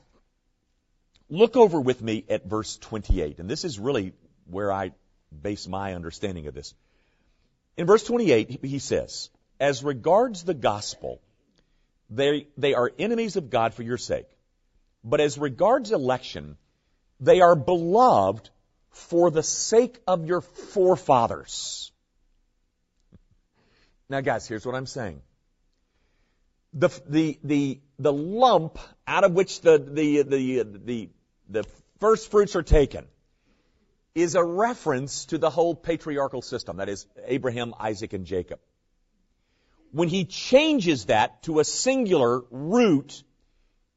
look 1.29 1.57
over 1.57 1.81
with 1.81 2.03
me 2.03 2.25
at 2.29 2.45
verse 2.45 2.77
28. 2.79 3.39
And 3.39 3.49
this 3.49 3.65
is 3.65 3.79
really 3.79 4.13
where 4.49 4.73
I 4.73 4.93
base 5.43 5.67
my 5.67 5.95
understanding 5.95 6.47
of 6.47 6.55
this. 6.55 6.75
In 7.77 7.87
verse 7.87 8.05
28, 8.05 8.65
he 8.65 8.79
says, 8.79 9.31
As 9.61 9.85
regards 9.85 10.45
the 10.45 10.55
gospel, 10.55 11.21
they, 12.09 12.49
they 12.57 12.75
are 12.75 12.91
enemies 12.99 13.37
of 13.37 13.51
God 13.51 13.75
for 13.75 13.83
your 13.83 13.99
sake. 13.99 14.29
But 15.05 15.21
as 15.21 15.39
regards 15.39 15.93
election, 15.93 16.57
they 17.21 17.41
are 17.41 17.55
beloved 17.55 18.51
for 18.91 19.31
the 19.31 19.43
sake 19.43 20.01
of 20.07 20.27
your 20.27 20.41
forefathers. 20.41 21.93
Now 24.09 24.21
guys, 24.21 24.47
here's 24.47 24.65
what 24.65 24.75
I'm 24.75 24.87
saying. 24.87 25.21
The, 26.73 26.89
the, 27.09 27.39
the, 27.43 27.81
the 27.99 28.13
lump 28.13 28.79
out 29.07 29.25
of 29.25 29.33
which 29.33 29.61
the, 29.61 29.79
the, 29.79 30.23
the, 30.23 30.63
the, 30.63 31.09
the 31.49 31.65
first 32.01 32.31
fruits 32.31 32.55
are 32.57 32.63
taken 32.63 33.07
is 34.17 34.35
a 34.35 34.43
reference 34.43 35.27
to 35.27 35.37
the 35.37 35.51
whole 35.51 35.75
patriarchal 35.75 36.41
system. 36.41 36.79
That 36.79 36.89
is 36.89 37.07
Abraham, 37.27 37.75
Isaac, 37.79 38.15
and 38.15 38.25
Jacob. 38.25 38.59
When 39.93 40.09
he 40.09 40.25
changes 40.25 41.05
that 41.05 41.43
to 41.43 41.61
a 41.61 41.65
singular 41.65 42.41
root, 42.51 43.23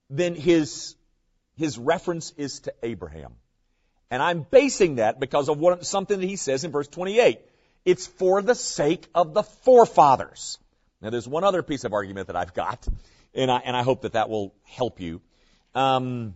then 0.09 0.35
his, 0.35 0.95
his 1.55 1.77
reference 1.77 2.33
is 2.35 2.59
to 2.61 2.73
Abraham. 2.83 3.31
And 4.11 4.21
I'm 4.21 4.41
basing 4.41 4.95
that 4.95 5.21
because 5.21 5.47
of 5.47 5.57
what, 5.57 5.85
something 5.85 6.19
that 6.19 6.27
he 6.27 6.35
says 6.35 6.65
in 6.65 6.71
verse 6.71 6.89
28. 6.89 7.39
It's 7.85 8.05
for 8.05 8.41
the 8.41 8.55
sake 8.55 9.07
of 9.15 9.33
the 9.33 9.43
forefathers. 9.43 10.59
Now 11.01 11.11
there's 11.11 11.29
one 11.29 11.45
other 11.45 11.63
piece 11.63 11.85
of 11.85 11.93
argument 11.93 12.27
that 12.27 12.35
I've 12.35 12.53
got, 12.53 12.85
and 13.33 13.49
I, 13.49 13.59
and 13.59 13.75
I 13.75 13.83
hope 13.83 14.01
that 14.01 14.13
that 14.13 14.29
will 14.29 14.53
help 14.63 14.99
you. 14.99 15.21
Um, 15.73 16.33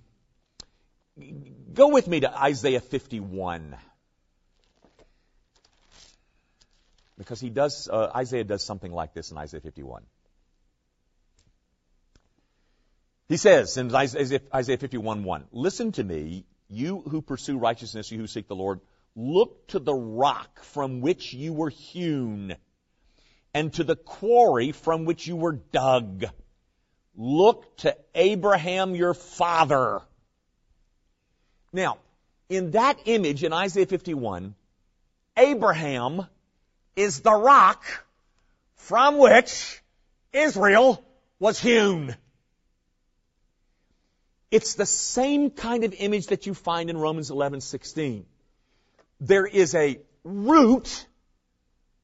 Go 1.74 1.90
with 1.90 2.08
me 2.08 2.22
to 2.22 2.42
Isaiah 2.42 2.80
51. 2.80 3.76
Because 7.18 7.40
he 7.40 7.50
does, 7.50 7.88
uh, 7.88 8.12
Isaiah 8.16 8.44
does 8.44 8.64
something 8.64 8.92
like 8.92 9.14
this 9.14 9.32
in 9.32 9.38
Isaiah 9.38 9.62
51. 9.62 10.04
He 13.30 13.38
says 13.38 13.78
in 13.78 13.94
Isaiah, 13.94 14.42
Isaiah 14.54 14.78
51 14.78 15.24
1, 15.24 15.46
Listen 15.52 15.92
to 15.94 16.04
me, 16.04 16.46
you 16.70 17.02
who 17.02 17.22
pursue 17.22 17.58
righteousness, 17.58 18.12
you 18.12 18.20
who 18.20 18.28
seek 18.28 18.48
the 18.48 18.56
Lord. 18.56 18.82
Look 19.16 19.68
to 19.68 19.80
the 19.80 19.94
rock 19.94 20.64
from 20.64 21.02
which 21.02 21.34
you 21.34 21.54
were 21.54 21.70
hewn, 21.70 22.56
and 23.54 23.72
to 23.74 23.84
the 23.84 23.96
quarry 23.96 24.72
from 24.72 25.06
which 25.06 25.28
you 25.28 25.36
were 25.36 25.54
dug. 25.54 26.26
Look 27.16 27.78
to 27.78 27.96
Abraham 28.16 28.96
your 28.96 29.14
father 29.14 30.02
now, 31.74 31.98
in 32.50 32.72
that 32.72 33.00
image 33.06 33.44
in 33.44 33.52
Isaiah 33.52 33.88
51, 33.88 34.54
Abraham 35.36 36.28
is 36.96 37.22
the 37.22 37.34
rock 37.34 37.84
from 38.76 39.18
which 39.18 39.82
Israel 40.32 41.04
was 41.40 41.60
hewn. 41.60 42.16
It's 44.52 44.76
the 44.76 44.86
same 44.86 45.50
kind 45.50 45.84
of 45.84 45.96
image 45.96 46.28
that 46.28 46.46
you 46.46 46.54
find 46.54 46.92
in 46.92 46.98
Romans 46.98 47.32
11:16. 47.32 48.26
There 49.20 49.48
is 49.48 49.74
a 49.74 50.00
root 50.24 51.08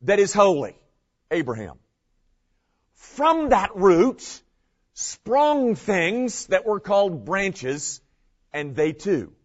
that 0.02 0.18
is 0.18 0.34
holy, 0.34 0.76
Abraham. 1.30 1.78
From 2.96 3.50
that 3.50 3.76
root 3.76 4.42
sprung 4.94 5.76
things 5.76 6.48
that 6.48 6.66
were 6.66 6.80
called 6.80 7.24
branches, 7.26 8.02
and 8.52 8.76
they 8.76 8.94
too 8.94 9.36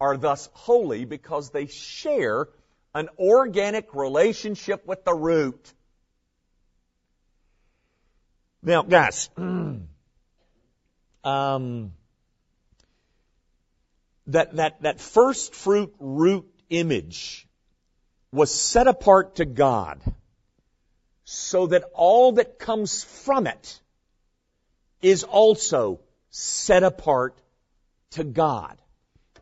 are 0.00 0.16
thus 0.16 0.48
holy 0.52 1.04
because 1.04 1.50
they 1.50 1.66
share 1.66 2.48
an 2.94 3.08
organic 3.18 3.94
relationship 3.94 4.86
with 4.86 5.04
the 5.04 5.14
root. 5.14 5.72
Now, 8.62 8.82
guys, 8.82 9.30
um, 11.24 11.92
that, 14.26 14.56
that, 14.56 14.82
that 14.82 15.00
first 15.00 15.54
fruit 15.54 15.94
root 15.98 16.46
image 16.68 17.46
was 18.32 18.52
set 18.52 18.86
apart 18.86 19.36
to 19.36 19.44
God 19.44 20.00
so 21.24 21.66
that 21.68 21.84
all 21.94 22.32
that 22.32 22.58
comes 22.58 23.04
from 23.04 23.46
it 23.46 23.80
is 25.02 25.24
also 25.24 26.00
set 26.30 26.82
apart 26.82 27.40
to 28.10 28.24
God. 28.24 28.78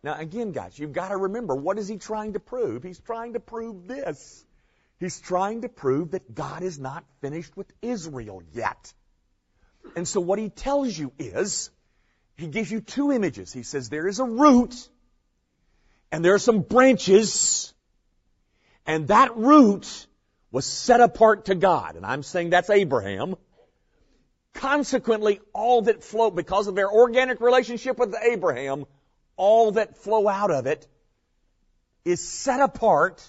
Now 0.05 0.19
again, 0.19 0.53
guys, 0.53 0.79
you've 0.79 0.93
got 0.93 1.09
to 1.09 1.17
remember, 1.17 1.55
what 1.55 1.79
is 1.79 1.89
he 1.89 1.97
trying 1.97 2.35
to 2.35 2.41
prove? 2.41 2.83
He's 2.83 3.01
trying 3.01 3.33
to 3.33 3.41
prove 3.41 3.89
this. 3.89 4.45
He's 5.01 5.19
trying 5.19 5.63
to 5.63 5.71
prove 5.71 6.11
that 6.11 6.35
God 6.35 6.63
is 6.63 6.79
not 6.79 7.05
finished 7.23 7.57
with 7.57 7.73
Israel 7.81 8.43
yet. 8.53 8.93
And 9.97 10.07
so 10.07 10.21
what 10.21 10.39
he 10.39 10.51
tells 10.51 10.97
you 10.97 11.11
is, 11.19 11.71
he 12.37 12.49
gives 12.49 12.71
you 12.71 12.83
two 12.83 13.13
images. 13.13 13.51
He 13.51 13.63
says 13.63 13.89
there 13.89 14.07
is 14.07 14.19
a 14.21 14.25
root, 14.25 14.75
and 16.13 16.23
there 16.23 16.35
are 16.35 16.39
some 16.39 16.61
branches, 16.61 17.73
and 18.85 19.09
that 19.09 19.35
root 19.39 20.07
was 20.51 20.67
set 20.67 21.01
apart 21.01 21.47
to 21.47 21.55
God. 21.55 21.97
And 21.97 22.05
I'm 22.05 22.23
saying 22.23 22.51
that's 22.51 22.69
Abraham. 22.69 23.37
Consequently, 24.53 25.41
all 25.55 25.83
that 25.83 26.05
flow, 26.05 26.31
because 26.31 26.67
of 26.67 26.75
their 26.75 26.91
organic 26.91 27.41
relationship 27.41 27.99
with 27.99 28.15
Abraham, 28.23 28.85
all 29.37 29.73
that 29.73 29.97
flow 29.97 30.29
out 30.29 30.51
of 30.51 30.67
it 30.67 30.87
is 32.05 32.27
set 32.27 32.61
apart 32.61 33.23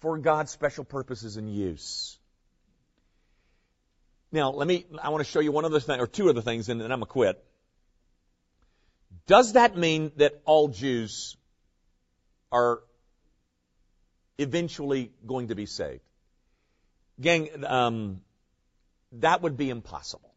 for 0.00 0.18
God's 0.18 0.50
special 0.50 0.84
purposes 0.84 1.36
and 1.36 1.52
use. 1.52 2.18
Now, 4.32 4.50
let 4.50 4.66
me, 4.66 4.84
I 5.02 5.10
want 5.10 5.24
to 5.24 5.30
show 5.30 5.40
you 5.40 5.52
one 5.52 5.64
other 5.64 5.80
thing, 5.80 6.00
or 6.00 6.06
two 6.06 6.28
other 6.28 6.42
things, 6.42 6.68
and 6.68 6.80
then 6.80 6.92
I'm 6.92 6.98
going 6.98 7.06
to 7.06 7.12
quit. 7.12 7.44
Does 9.26 9.54
that 9.54 9.76
mean 9.76 10.12
that 10.16 10.40
all 10.44 10.68
Jews 10.68 11.36
are 12.52 12.80
eventually 14.38 15.12
going 15.26 15.48
to 15.48 15.54
be 15.54 15.66
saved? 15.66 16.02
Gang, 17.20 17.64
um, 17.64 18.20
that 19.12 19.42
would 19.42 19.56
be 19.56 19.70
impossible. 19.70 20.34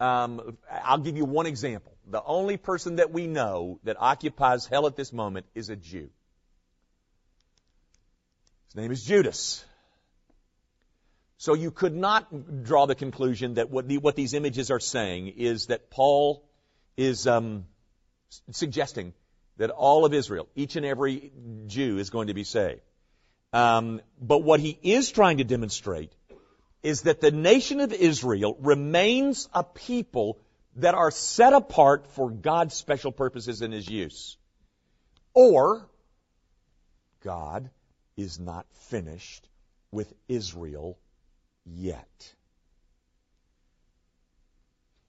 Um, 0.00 0.56
I'll 0.70 0.98
give 0.98 1.16
you 1.16 1.24
one 1.24 1.46
example. 1.46 1.92
The 2.10 2.22
only 2.24 2.56
person 2.56 2.96
that 2.96 3.12
we 3.12 3.26
know 3.26 3.80
that 3.84 3.96
occupies 3.98 4.66
hell 4.66 4.86
at 4.86 4.96
this 4.96 5.12
moment 5.12 5.46
is 5.54 5.68
a 5.68 5.76
Jew. 5.76 6.08
His 8.68 8.76
name 8.76 8.90
is 8.90 9.04
Judas. 9.04 9.64
So 11.36 11.54
you 11.54 11.70
could 11.70 11.94
not 11.94 12.64
draw 12.64 12.86
the 12.86 12.94
conclusion 12.94 13.54
that 13.54 13.70
what, 13.70 13.86
the, 13.86 13.98
what 13.98 14.16
these 14.16 14.34
images 14.34 14.70
are 14.70 14.80
saying 14.80 15.28
is 15.36 15.66
that 15.66 15.90
Paul 15.90 16.42
is 16.96 17.26
um, 17.26 17.66
suggesting 18.50 19.12
that 19.58 19.70
all 19.70 20.04
of 20.04 20.14
Israel, 20.14 20.48
each 20.56 20.76
and 20.76 20.86
every 20.86 21.30
Jew, 21.66 21.98
is 21.98 22.10
going 22.10 22.28
to 22.28 22.34
be 22.34 22.44
saved. 22.44 22.80
Um, 23.52 24.00
but 24.20 24.38
what 24.38 24.60
he 24.60 24.78
is 24.82 25.10
trying 25.10 25.38
to 25.38 25.44
demonstrate 25.44 26.12
is 26.82 27.02
that 27.02 27.20
the 27.20 27.30
nation 27.30 27.80
of 27.80 27.92
Israel 27.92 28.56
remains 28.60 29.48
a 29.52 29.62
people 29.62 30.38
that 30.78 30.94
are 30.94 31.10
set 31.10 31.52
apart 31.52 32.06
for 32.12 32.30
God's 32.30 32.74
special 32.74 33.12
purposes 33.12 33.62
in 33.62 33.72
his 33.72 33.88
use. 33.88 34.36
Or, 35.34 35.88
God 37.22 37.70
is 38.16 38.38
not 38.38 38.66
finished 38.88 39.48
with 39.90 40.12
Israel 40.28 40.98
yet. 41.64 42.34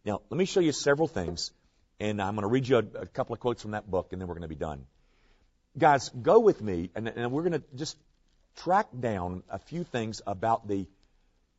Now, 0.05 0.21
let 0.29 0.37
me 0.37 0.45
show 0.45 0.59
you 0.59 0.71
several 0.71 1.07
things, 1.07 1.51
and 1.99 2.21
I'm 2.21 2.33
going 2.33 2.43
to 2.43 2.47
read 2.47 2.67
you 2.67 2.77
a, 2.77 3.01
a 3.01 3.05
couple 3.05 3.33
of 3.33 3.39
quotes 3.39 3.61
from 3.61 3.71
that 3.71 3.89
book, 3.89 4.11
and 4.11 4.19
then 4.19 4.27
we're 4.27 4.35
going 4.35 4.43
to 4.43 4.47
be 4.47 4.55
done. 4.55 4.85
Guys, 5.77 6.09
go 6.09 6.39
with 6.39 6.61
me, 6.61 6.89
and, 6.95 7.07
and 7.07 7.31
we're 7.31 7.43
going 7.43 7.61
to 7.61 7.63
just 7.75 7.95
track 8.55 8.87
down 8.99 9.43
a 9.49 9.59
few 9.59 9.83
things 9.83 10.21
about 10.25 10.67
the, 10.67 10.87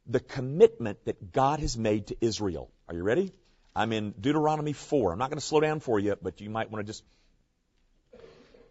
the 0.07 0.21
commitment 0.21 1.05
that 1.05 1.33
God 1.33 1.61
has 1.61 1.79
made 1.79 2.09
to 2.09 2.17
Israel. 2.21 2.71
Are 2.89 2.95
you 2.95 3.05
ready? 3.05 3.33
I'm 3.81 3.95
in 3.95 4.11
Deuteronomy 4.21 4.75
4. 4.75 5.13
I'm 5.13 5.19
not 5.19 5.31
going 5.31 5.39
to 5.39 5.45
slow 5.45 5.61
down 5.61 5.81
for 5.81 5.99
you, 5.99 6.15
but 6.21 6.43
you 6.43 6.51
might 6.51 6.71
want 6.71 6.87
to 6.87 6.93
just. 6.93 7.03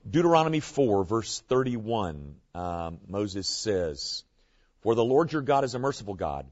Deuteronomy 0.08 0.60
4, 0.60 1.04
verse 1.04 1.42
31, 1.50 2.36
um, 2.54 3.00
Moses 3.08 3.48
says, 3.48 4.24
For 4.82 4.94
the 4.94 5.04
Lord 5.04 5.34
your 5.34 5.42
God 5.42 5.64
is 5.64 5.74
a 5.74 5.80
merciful 5.80 6.14
God. 6.14 6.46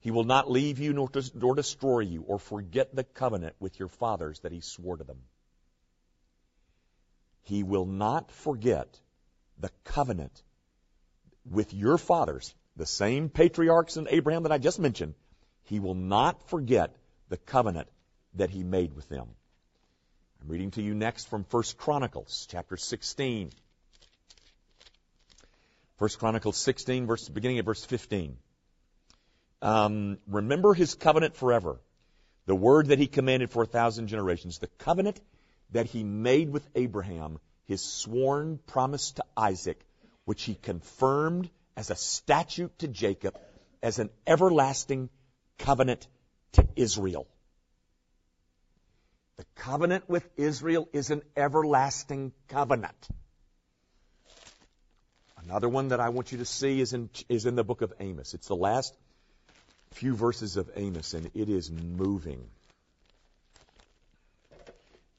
He 0.00 0.10
will 0.10 0.24
not 0.24 0.50
leave 0.50 0.80
you 0.80 0.92
nor, 0.94 1.08
nor 1.34 1.54
destroy 1.54 2.00
you 2.00 2.22
or 2.22 2.40
forget 2.40 2.92
the 2.94 3.04
covenant 3.04 3.54
with 3.60 3.78
your 3.78 3.88
fathers 3.88 4.40
that 4.40 4.50
he 4.50 4.60
swore 4.62 4.96
to 4.96 5.04
them. 5.04 5.20
He 7.44 7.62
will 7.62 7.86
not 7.86 8.32
forget 8.32 8.98
the 9.60 9.70
covenant 9.84 10.42
with 11.48 11.72
your 11.72 11.98
fathers, 11.98 12.52
the 12.74 12.84
same 12.86 13.28
patriarchs 13.28 13.96
and 13.96 14.08
Abraham 14.10 14.42
that 14.42 14.50
I 14.50 14.58
just 14.58 14.80
mentioned. 14.80 15.14
He 15.62 15.78
will 15.78 15.94
not 15.94 16.48
forget 16.48 16.96
the 17.28 17.36
covenant 17.36 17.88
that 18.34 18.50
he 18.50 18.62
made 18.62 18.94
with 18.94 19.08
them. 19.08 19.28
I'm 20.40 20.48
reading 20.48 20.70
to 20.72 20.82
you 20.82 20.94
next 20.94 21.28
from 21.28 21.44
1 21.50 21.62
Chronicles 21.78 22.46
chapter 22.50 22.76
16. 22.76 23.50
1 25.98 26.10
Chronicles 26.18 26.56
16, 26.58 27.06
verse, 27.06 27.28
beginning 27.28 27.58
at 27.58 27.64
verse 27.64 27.84
15. 27.84 28.36
Um, 29.62 30.18
remember 30.28 30.74
his 30.74 30.94
covenant 30.94 31.36
forever, 31.36 31.80
the 32.44 32.54
word 32.54 32.88
that 32.88 32.98
he 32.98 33.06
commanded 33.06 33.50
for 33.50 33.62
a 33.62 33.66
thousand 33.66 34.08
generations, 34.08 34.58
the 34.58 34.66
covenant 34.78 35.20
that 35.72 35.86
he 35.86 36.04
made 36.04 36.50
with 36.50 36.68
Abraham, 36.74 37.40
his 37.64 37.82
sworn 37.82 38.58
promise 38.66 39.12
to 39.12 39.24
Isaac, 39.36 39.80
which 40.26 40.42
he 40.42 40.54
confirmed 40.54 41.48
as 41.76 41.90
a 41.90 41.96
statute 41.96 42.78
to 42.80 42.88
Jacob, 42.88 43.36
as 43.82 43.98
an 43.98 44.10
everlasting 44.26 45.08
covenant 45.58 46.06
to 46.56 46.66
Israel. 46.76 47.26
The 49.36 49.44
covenant 49.54 50.08
with 50.08 50.26
Israel 50.36 50.88
is 50.92 51.10
an 51.10 51.22
everlasting 51.36 52.32
covenant. 52.48 53.08
Another 55.44 55.68
one 55.68 55.88
that 55.88 56.00
I 56.00 56.08
want 56.08 56.32
you 56.32 56.38
to 56.38 56.44
see 56.44 56.80
is 56.80 56.92
in, 56.92 57.08
is 57.28 57.46
in 57.46 57.54
the 57.54 57.64
book 57.64 57.82
of 57.82 57.92
Amos. 58.00 58.34
It's 58.34 58.48
the 58.48 58.56
last 58.56 58.96
few 59.92 60.14
verses 60.14 60.56
of 60.56 60.70
Amos, 60.74 61.14
and 61.14 61.30
it 61.34 61.48
is 61.48 61.70
moving. 61.70 62.44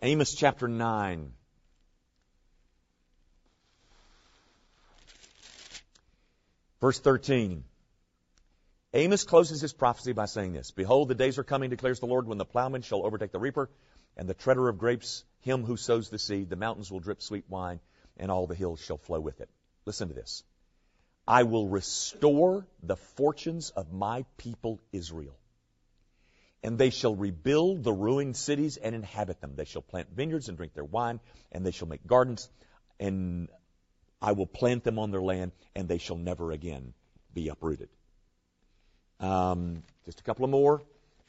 Amos 0.02 0.34
chapter 0.36 0.68
9. 0.68 1.32
Verse 6.82 7.00
13. 7.00 7.64
Amos 8.98 9.26
closes 9.26 9.62
his 9.62 9.74
prophecy 9.74 10.14
by 10.14 10.26
saying 10.26 10.54
this 10.54 10.72
Behold, 10.72 11.08
the 11.08 11.14
days 11.14 11.38
are 11.38 11.44
coming, 11.44 11.70
declares 11.70 12.00
the 12.00 12.08
Lord, 12.08 12.26
when 12.26 12.40
the 12.40 12.46
plowman 12.46 12.82
shall 12.82 13.06
overtake 13.06 13.32
the 13.32 13.40
reaper, 13.40 13.70
and 14.18 14.28
the 14.28 14.34
treader 14.34 14.68
of 14.70 14.80
grapes 14.80 15.24
him 15.42 15.64
who 15.64 15.78
sows 15.78 16.10
the 16.10 16.18
seed. 16.18 16.50
The 16.50 16.56
mountains 16.56 16.90
will 16.90 17.00
drip 17.00 17.22
sweet 17.22 17.46
wine, 17.48 17.80
and 18.18 18.32
all 18.32 18.48
the 18.48 18.56
hills 18.56 18.80
shall 18.80 18.98
flow 18.98 19.20
with 19.20 19.40
it. 19.40 19.50
Listen 19.86 20.08
to 20.08 20.16
this. 20.16 20.44
I 21.28 21.44
will 21.44 21.68
restore 21.68 22.66
the 22.82 22.96
fortunes 22.96 23.70
of 23.70 23.94
my 23.94 24.26
people 24.36 24.82
Israel. 24.92 25.38
And 26.64 26.80
they 26.80 26.90
shall 26.90 27.14
rebuild 27.14 27.84
the 27.84 27.94
ruined 27.94 28.36
cities 28.36 28.78
and 28.78 28.96
inhabit 28.96 29.42
them. 29.42 29.54
They 29.56 29.66
shall 29.66 29.84
plant 29.84 30.10
vineyards 30.10 30.50
and 30.50 30.58
drink 30.58 30.74
their 30.74 30.84
wine, 30.84 31.20
and 31.52 31.64
they 31.64 31.72
shall 31.72 31.88
make 31.88 32.08
gardens, 32.08 32.50
and 33.00 33.48
I 34.20 34.32
will 34.32 34.48
plant 34.48 34.84
them 34.84 34.98
on 34.98 35.12
their 35.12 35.22
land, 35.22 35.52
and 35.76 35.88
they 35.88 36.00
shall 36.00 36.18
never 36.18 36.52
again 36.52 36.96
be 37.32 37.50
uprooted. 37.50 37.90
Um, 39.20 39.84
just 40.06 40.20
a 40.20 40.24
couple 40.24 40.46
of 40.46 40.52
more. 40.52 40.82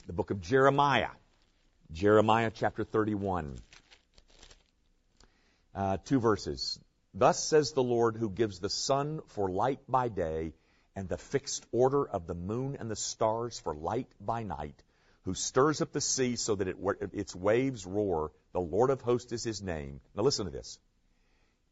The 0.07 0.13
book 0.13 0.31
of 0.31 0.41
Jeremiah. 0.41 1.11
Jeremiah 1.93 2.51
chapter 2.55 2.85
31. 2.85 3.57
Uh, 5.75 5.97
two 6.05 6.21
verses. 6.21 6.79
Thus 7.15 7.43
says 7.43 7.73
the 7.73 7.83
Lord 7.83 8.17
who 8.17 8.29
gives 8.29 8.59
the 8.59 8.69
sun 8.69 9.21
for 9.29 9.49
light 9.49 9.81
by 9.89 10.09
day 10.09 10.53
and 10.95 11.09
the 11.09 11.17
fixed 11.17 11.65
order 11.73 12.07
of 12.07 12.27
the 12.27 12.35
moon 12.35 12.77
and 12.79 12.91
the 12.91 12.97
stars 12.97 13.59
for 13.59 13.75
light 13.75 14.09
by 14.21 14.43
night, 14.43 14.83
who 15.23 15.33
stirs 15.33 15.81
up 15.81 15.93
the 15.93 16.01
sea 16.01 16.37
so 16.37 16.57
that 16.57 16.69
it, 16.69 16.77
its 17.13 17.35
waves 17.35 17.87
roar. 17.87 18.33
The 18.53 18.61
Lord 18.61 18.91
of 18.91 19.01
hosts 19.01 19.33
is 19.33 19.45
his 19.45 19.63
name. 19.63 20.01
Now 20.15 20.25
listen 20.25 20.45
to 20.45 20.53
this. 20.53 20.79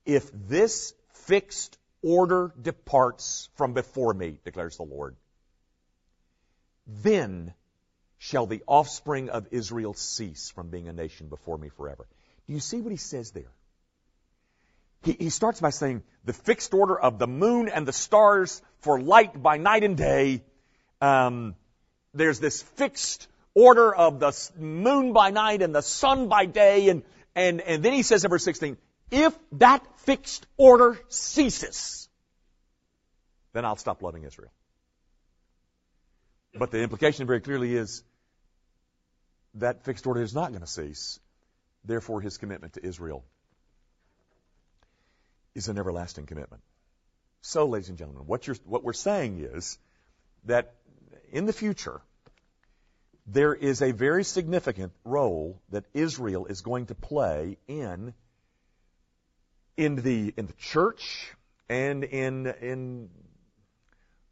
If 0.06 0.30
this 0.32 0.94
fixed 1.12 1.76
order 2.02 2.54
departs 2.60 3.50
from 3.56 3.74
before 3.74 4.14
me, 4.14 4.38
declares 4.44 4.76
the 4.76 4.84
Lord, 4.84 5.16
then 6.86 7.52
shall 8.18 8.46
the 8.46 8.62
offspring 8.66 9.28
of 9.28 9.48
Israel 9.50 9.94
cease 9.94 10.50
from 10.50 10.68
being 10.68 10.88
a 10.88 10.92
nation 10.92 11.28
before 11.28 11.58
me 11.58 11.68
forever. 11.68 12.06
Do 12.46 12.52
you 12.52 12.60
see 12.60 12.80
what 12.80 12.90
he 12.90 12.96
says 12.96 13.32
there? 13.32 13.52
He, 15.02 15.12
he 15.12 15.30
starts 15.30 15.60
by 15.60 15.70
saying, 15.70 16.02
the 16.24 16.32
fixed 16.32 16.74
order 16.74 16.98
of 16.98 17.18
the 17.18 17.26
moon 17.26 17.68
and 17.68 17.86
the 17.86 17.92
stars 17.92 18.62
for 18.80 19.00
light 19.00 19.40
by 19.40 19.58
night 19.58 19.84
and 19.84 19.96
day. 19.96 20.42
Um, 21.00 21.54
there's 22.14 22.40
this 22.40 22.62
fixed 22.62 23.28
order 23.54 23.94
of 23.94 24.20
the 24.20 24.32
moon 24.58 25.12
by 25.12 25.30
night 25.30 25.62
and 25.62 25.74
the 25.74 25.82
sun 25.82 26.28
by 26.28 26.46
day. 26.46 26.88
And, 26.88 27.02
and, 27.34 27.60
and 27.60 27.82
then 27.82 27.92
he 27.92 28.02
says 28.02 28.24
in 28.24 28.30
verse 28.30 28.44
16, 28.44 28.76
if 29.10 29.36
that 29.52 29.84
fixed 30.00 30.46
order 30.56 30.98
ceases, 31.08 32.08
then 33.52 33.64
I'll 33.64 33.76
stop 33.76 34.02
loving 34.02 34.24
Israel. 34.24 34.50
But 36.58 36.70
the 36.70 36.82
implication 36.82 37.26
very 37.26 37.40
clearly 37.40 37.74
is 37.74 38.02
that 39.54 39.84
fixed 39.84 40.06
order 40.06 40.22
is 40.22 40.34
not 40.34 40.50
going 40.50 40.60
to 40.60 40.66
cease. 40.66 41.20
Therefore, 41.84 42.20
his 42.20 42.38
commitment 42.38 42.74
to 42.74 42.84
Israel 42.84 43.24
is 45.54 45.68
an 45.68 45.78
everlasting 45.78 46.26
commitment. 46.26 46.62
So, 47.42 47.66
ladies 47.66 47.88
and 47.88 47.98
gentlemen, 47.98 48.24
what, 48.26 48.46
what 48.64 48.82
we're 48.82 48.92
saying 48.92 49.38
is 49.40 49.78
that 50.44 50.74
in 51.30 51.46
the 51.46 51.52
future, 51.52 52.00
there 53.26 53.54
is 53.54 53.82
a 53.82 53.92
very 53.92 54.24
significant 54.24 54.92
role 55.04 55.60
that 55.70 55.84
Israel 55.94 56.46
is 56.46 56.60
going 56.60 56.86
to 56.86 56.94
play 56.94 57.56
in, 57.66 58.14
in, 59.76 59.96
the, 59.96 60.32
in 60.36 60.46
the 60.46 60.52
church 60.54 61.32
and 61.68 62.04
in, 62.04 62.46
in 62.46 63.10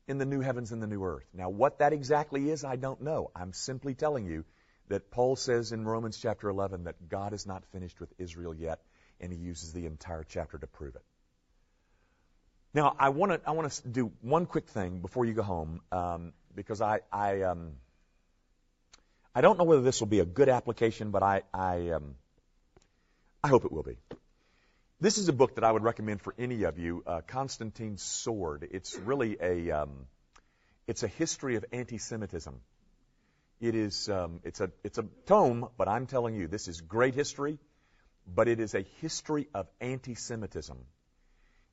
in 0.07 0.19
the 0.19 0.27
new 0.27 0.41
heavens 0.41 0.73
and 0.73 0.83
the 0.83 0.87
new 0.87 1.03
earth. 1.05 1.27
Now, 1.33 1.49
what 1.49 1.79
that 1.79 1.93
exactly 1.93 2.51
is, 2.51 2.65
I 2.65 2.77
don't 2.77 3.01
know. 3.01 3.31
I'm 3.35 3.53
simply 3.53 3.95
telling 3.95 4.27
you 4.27 4.45
that 4.89 5.11
Paul 5.11 5.37
says 5.37 5.73
in 5.73 5.85
Romans 5.85 6.19
chapter 6.21 6.49
11 6.49 6.85
that 6.85 7.09
God 7.09 7.33
is 7.33 7.47
not 7.47 7.65
finished 7.73 8.01
with 8.01 8.13
Israel 8.19 8.55
yet, 8.55 8.81
and 9.21 9.33
he 9.33 9.39
uses 9.39 9.73
the 9.73 9.87
entire 9.87 10.25
chapter 10.25 10.59
to 10.59 10.67
prove 10.67 10.95
it. 10.95 11.03
Now, 12.75 12.97
I 12.99 13.11
want 13.11 13.33
to 13.33 13.41
I 13.49 13.53
want 13.53 13.71
to 13.71 13.89
do 13.89 14.11
one 14.21 14.47
quick 14.47 14.67
thing 14.69 15.01
before 15.01 15.25
you 15.25 15.33
go 15.33 15.43
home, 15.45 15.81
um, 15.93 16.33
because 16.55 16.81
I 16.81 17.01
I 17.13 17.43
um, 17.43 17.75
I 19.33 19.43
don't 19.43 19.59
know 19.59 19.65
whether 19.65 19.83
this 19.83 20.01
will 20.01 20.09
be 20.09 20.19
a 20.19 20.25
good 20.25 20.49
application, 20.49 21.13
but 21.13 21.23
I 21.23 21.43
I 21.55 21.91
um, 21.91 22.17
I 23.45 23.49
hope 23.49 23.65
it 23.65 23.71
will 23.71 23.85
be. 23.85 23.97
This 25.01 25.19
is 25.19 25.29
a 25.29 25.33
book 25.33 25.57
that 25.57 25.65
I 25.65 25.73
would 25.73 25.83
recommend 25.83 26.23
for 26.23 26.35
any 26.39 26.63
of 26.63 26.79
you, 26.79 27.03
uh, 27.05 27.21
Constantine's 27.27 28.01
Sword. 28.01 28.69
It's 28.71 28.95
really 28.97 29.37
a, 29.41 29.71
um, 29.73 30.07
it's 30.87 31.03
a 31.03 31.09
history 31.09 31.57
of 31.57 31.65
anti-Semitism. 31.73 32.61
It 33.61 33.75
is, 33.75 34.09
um, 34.09 34.41
it's 34.45 34.61
a, 34.61 34.71
it's 34.85 34.99
a 34.99 35.05
tome, 35.27 35.69
but 35.77 35.89
I'm 35.89 36.07
telling 36.07 36.37
you, 36.37 36.47
this 36.47 36.69
is 36.69 36.81
great 36.81 37.15
history, 37.15 37.59
but 38.33 38.47
it 38.47 38.61
is 38.61 38.75
a 38.75 38.83
history 39.01 39.49
of 39.53 39.67
anti-Semitism. 39.81 40.79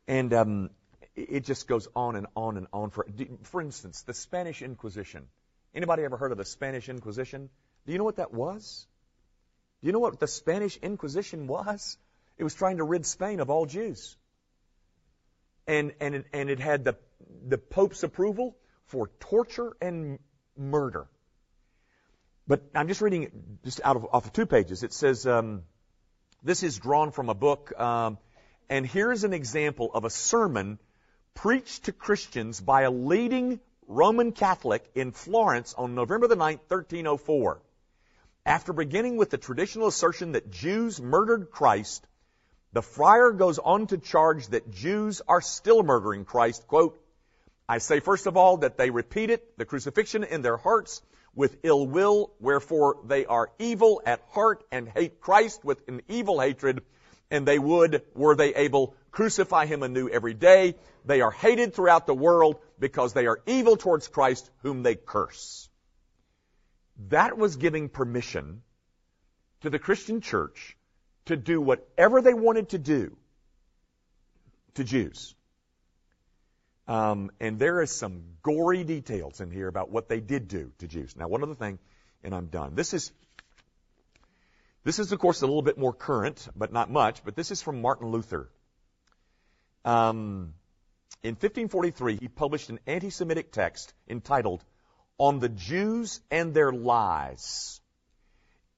And 0.08 0.34
um, 0.34 0.70
it 1.16 1.46
just 1.46 1.68
goes 1.68 1.88
on 1.96 2.16
and 2.16 2.26
on 2.36 2.58
and 2.58 2.66
on. 2.74 2.90
For, 2.90 3.06
for 3.44 3.62
instance, 3.62 4.02
the 4.02 4.16
Spanish 4.16 4.64
Inquisition. 4.64 5.28
Anybody 5.76 6.04
ever 6.04 6.18
heard 6.18 6.32
of 6.32 6.40
the 6.40 6.46
Spanish 6.46 6.90
Inquisition? 6.90 7.50
Do 7.86 7.92
you 7.92 8.00
know 8.00 8.04
what 8.04 8.16
that 8.16 8.34
was? 8.34 8.88
Do 9.82 9.88
you 9.88 9.94
know 9.94 10.00
what 10.00 10.20
the 10.20 10.28
Spanish 10.28 10.78
Inquisition 10.78 11.46
was? 11.46 11.98
It 12.42 12.44
was 12.44 12.56
trying 12.56 12.78
to 12.78 12.84
rid 12.84 13.06
Spain 13.06 13.40
of 13.40 13.52
all 13.52 13.68
Jews. 13.68 14.18
And, 15.68 15.94
and, 16.02 16.16
it, 16.16 16.26
and 16.34 16.50
it 16.50 16.60
had 16.60 16.84
the, 16.84 16.96
the 17.48 17.60
Pope's 17.60 18.02
approval 18.02 18.58
for 18.88 19.12
torture 19.20 19.78
and 19.80 20.18
murder. 20.58 21.06
But 22.48 22.64
I'm 22.74 22.88
just 22.88 23.00
reading 23.00 23.60
just 23.64 23.80
out 23.84 23.96
of 23.96 24.08
off 24.12 24.26
of 24.26 24.34
two 24.34 24.48
pages. 24.48 24.82
It 24.82 24.92
says 24.92 25.28
um, 25.28 25.62
this 26.42 26.64
is 26.64 26.80
drawn 26.80 27.12
from 27.12 27.30
a 27.30 27.36
book, 27.36 27.80
um, 27.80 28.18
and 28.72 28.88
here's 28.88 29.24
an 29.24 29.34
example 29.34 29.92
of 29.94 30.04
a 30.04 30.10
sermon 30.10 30.80
preached 31.36 31.86
to 31.86 31.92
Christians 31.92 32.60
by 32.60 32.82
a 32.82 32.90
leading 32.90 33.60
Roman 33.86 34.32
Catholic 34.32 34.90
in 34.96 35.12
Florence 35.12 35.76
on 35.76 35.94
November 35.94 36.28
the 36.28 36.38
9th, 36.38 36.62
1304. 36.70 37.62
After 38.48 38.74
beginning 38.74 39.18
with 39.18 39.30
the 39.30 39.38
traditional 39.38 39.88
assertion 39.88 40.32
that 40.32 40.50
Jews 40.50 41.00
murdered 41.00 41.52
Christ, 41.52 42.08
the 42.74 42.82
friar 42.82 43.32
goes 43.32 43.60
on 43.60 43.88
to 43.88 43.98
charge 43.98 44.48
that 44.48 44.72
Jews 44.72 45.22
are 45.28 45.42
still 45.42 45.84
murdering 45.84 46.26
Christ. 46.26 46.68
Quote, 46.68 47.00
I 47.68 47.80
say 47.80 48.00
first 48.00 48.28
of 48.28 48.38
all 48.38 48.58
that 48.58 48.78
they 48.78 48.90
repeat 48.90 49.30
it, 49.30 49.58
the 49.58 49.66
crucifixion 49.66 50.24
in 50.24 50.42
their 50.42 50.58
hearts 50.58 51.02
with 51.34 51.58
ill 51.64 51.88
will, 51.88 52.32
wherefore 52.40 52.98
they 53.06 53.26
are 53.26 53.52
evil 53.60 54.02
at 54.06 54.22
heart 54.32 54.64
and 54.72 54.88
hate 54.88 55.22
Christ 55.22 55.64
with 55.64 55.88
an 55.88 56.02
evil 56.10 56.40
hatred, 56.40 56.84
and 57.30 57.46
they 57.46 57.60
would, 57.60 58.04
were 58.14 58.36
they 58.36 58.54
able, 58.56 58.96
crucify 59.12 59.66
him 59.66 59.84
anew 59.84 60.10
every 60.10 60.34
day. 60.34 60.76
They 61.06 61.22
are 61.22 61.32
hated 61.32 61.74
throughout 61.74 62.08
the 62.08 62.14
world 62.14 62.60
because 62.80 63.14
they 63.14 63.28
are 63.28 63.42
evil 63.46 63.78
towards 63.78 64.08
Christ 64.08 64.50
whom 64.64 64.84
they 64.84 64.96
curse. 64.96 65.70
That 67.10 67.38
was 67.38 67.56
giving 67.56 67.90
permission 67.90 68.62
to 69.62 69.70
the 69.70 69.80
Christian 69.80 70.22
church 70.22 70.78
to 71.26 71.38
do 71.38 71.62
whatever 71.62 72.22
they 72.22 72.34
wanted 72.34 72.70
to 72.70 72.78
do 72.78 73.16
to 74.76 74.84
Jews. 74.84 75.36
Um, 76.88 77.32
and 77.40 77.60
there 77.60 77.82
is 77.82 77.92
some 77.92 78.24
gory 78.44 78.84
details 78.84 79.40
in 79.40 79.52
here 79.52 79.68
about 79.68 79.92
what 79.92 80.10
they 80.10 80.20
did 80.20 80.48
do 80.48 80.72
to 80.80 80.88
Jews. 80.88 81.16
Now, 81.16 81.28
one 81.28 81.44
other 81.44 81.56
thing, 81.56 81.80
and 82.24 82.34
I'm 82.34 82.48
done. 82.48 82.76
This 82.76 82.94
is, 82.94 83.12
this 84.84 85.00
is 85.00 85.12
of 85.12 85.20
course 85.20 85.42
a 85.42 85.46
little 85.46 85.62
bit 85.62 85.78
more 85.78 85.94
current, 85.94 86.48
but 86.56 86.74
not 86.74 86.90
much. 86.90 87.24
But 87.24 87.36
this 87.36 87.52
is 87.52 87.62
from 87.62 87.82
Martin 87.82 88.10
Luther. 88.10 88.50
Um, 89.86 90.54
in 91.24 91.36
1543, 91.36 92.18
he 92.18 92.28
published 92.28 92.70
an 92.70 92.80
anti-Semitic 92.88 93.52
text 93.52 93.94
entitled 94.08 94.64
"On 95.18 95.40
the 95.40 95.50
Jews 95.50 96.22
and 96.32 96.54
Their 96.54 96.72
Lies." 96.72 97.81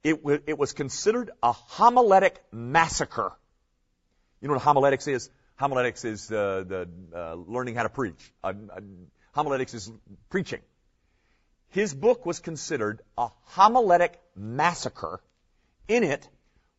It, 0.03 0.17
w- 0.17 0.41
it 0.45 0.57
was 0.57 0.73
considered 0.73 1.31
a 1.41 1.53
homiletic 1.53 2.35
massacre. 2.51 3.31
You 4.41 4.47
know 4.47 4.55
what 4.55 4.63
homiletics 4.63 5.07
is? 5.07 5.29
Homiletics 5.55 6.03
is 6.03 6.31
uh, 6.31 6.63
the 6.67 6.89
uh, 7.15 7.35
learning 7.35 7.75
how 7.75 7.83
to 7.83 7.89
preach. 7.89 8.33
Uh, 8.43 8.53
homiletics 9.33 9.73
is 9.73 9.91
preaching. 10.29 10.61
His 11.69 11.93
book 11.93 12.25
was 12.25 12.39
considered 12.39 13.01
a 13.17 13.29
homiletic 13.55 14.11
massacre. 14.35 15.21
In 15.87 16.03
it, 16.03 16.27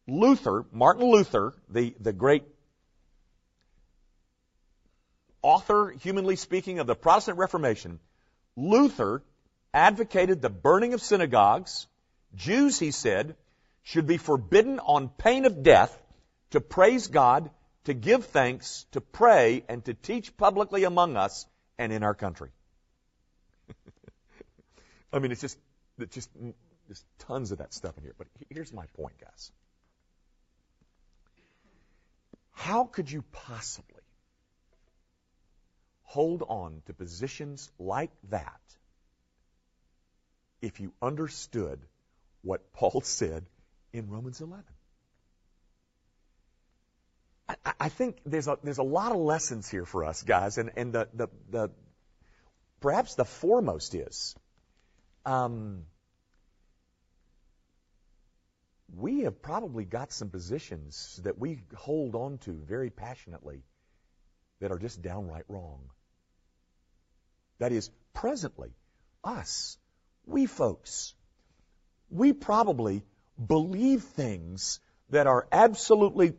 Luther, 0.07 0.65
Martin 0.71 1.11
Luther, 1.11 1.55
the, 1.69 1.95
the 2.01 2.13
great 2.13 2.45
author, 5.43 5.91
humanly 5.91 6.37
speaking, 6.37 6.79
of 6.79 6.87
the 6.87 6.95
Protestant 6.95 7.39
Reformation, 7.39 8.01
Luther 8.57 9.23
advocated 9.73 10.41
the 10.41 10.51
burning 10.51 10.95
of 10.95 11.03
synagogues. 11.03 11.87
Jews, 12.35 12.79
he 12.79 12.91
said, 12.91 13.37
should 13.83 14.07
be 14.07 14.17
forbidden 14.17 14.81
on 14.81 15.09
pain 15.09 15.45
of 15.45 15.63
death 15.63 15.97
to 16.51 16.61
praise 16.61 17.09
God 17.09 17.51
to 17.85 17.95
give 17.95 18.25
thanks, 18.27 18.87
to 18.93 19.01
pray, 19.01 19.65
and 19.69 19.85
to 19.85 19.95
teach 19.95 20.37
publicly 20.37 20.85
among 20.85 21.17
us 21.17 21.47
and 21.79 21.93
in 21.93 22.03
our 22.03 22.15
country. 22.15 22.51
I 25.13 25.19
mean, 25.19 25.33
it's 25.33 25.41
just, 25.41 25.59
it's 25.99 26.15
just, 26.15 26.31
there's 26.89 27.05
tons 27.21 27.53
of 27.53 27.59
that 27.59 27.75
stuff 27.75 27.97
in 27.99 28.05
here. 28.05 28.15
But 28.17 28.29
here's 28.51 28.73
my 28.73 28.87
point, 28.97 29.15
guys. 29.21 29.53
How 32.53 32.85
could 32.85 33.11
you 33.11 33.23
possibly 33.33 34.01
hold 36.05 36.43
on 36.43 36.83
to 36.87 36.95
positions 36.95 37.71
like 37.79 38.13
that 38.31 38.61
if 40.63 40.81
you 40.81 40.93
understood 41.03 41.81
what 42.45 42.73
Paul 42.73 43.01
said 43.05 43.45
in 43.93 44.09
Romans 44.09 44.41
11? 44.41 44.65
I, 47.49 47.57
I 47.81 47.89
think 47.89 48.19
there's 48.25 48.49
a, 48.49 48.59
there's 48.63 48.79
a 48.79 48.85
lot 48.85 49.13
of 49.13 49.19
lessons 49.19 49.69
here 49.69 49.85
for 49.85 50.05
us, 50.05 50.23
guys, 50.23 50.59
and, 50.59 50.71
and 50.77 50.93
the, 50.93 51.09
the, 51.13 51.29
the 51.51 51.71
perhaps 52.81 53.17
the 53.17 53.25
foremost 53.25 53.95
is 53.95 54.35
um, 55.27 55.85
we 58.97 59.21
have 59.21 59.43
probably 59.43 59.85
got 59.85 60.13
some 60.13 60.31
positions 60.31 61.21
that 61.25 61.39
we 61.39 61.63
hold 61.77 62.15
on 62.15 62.39
to 62.39 62.53
very 62.53 62.91
passionately 62.91 63.63
that 64.61 64.71
are 64.71 64.79
just 64.79 65.03
downright 65.03 65.45
wrong. 65.49 65.81
That 67.59 67.73
is, 67.73 67.91
presently, 68.13 68.71
us, 69.23 69.79
we 70.27 70.47
folks, 70.47 71.15
we 72.15 72.33
probably 72.33 73.03
believe 73.45 74.03
things 74.03 74.81
that 75.11 75.27
are 75.27 75.47
absolutely 75.51 76.35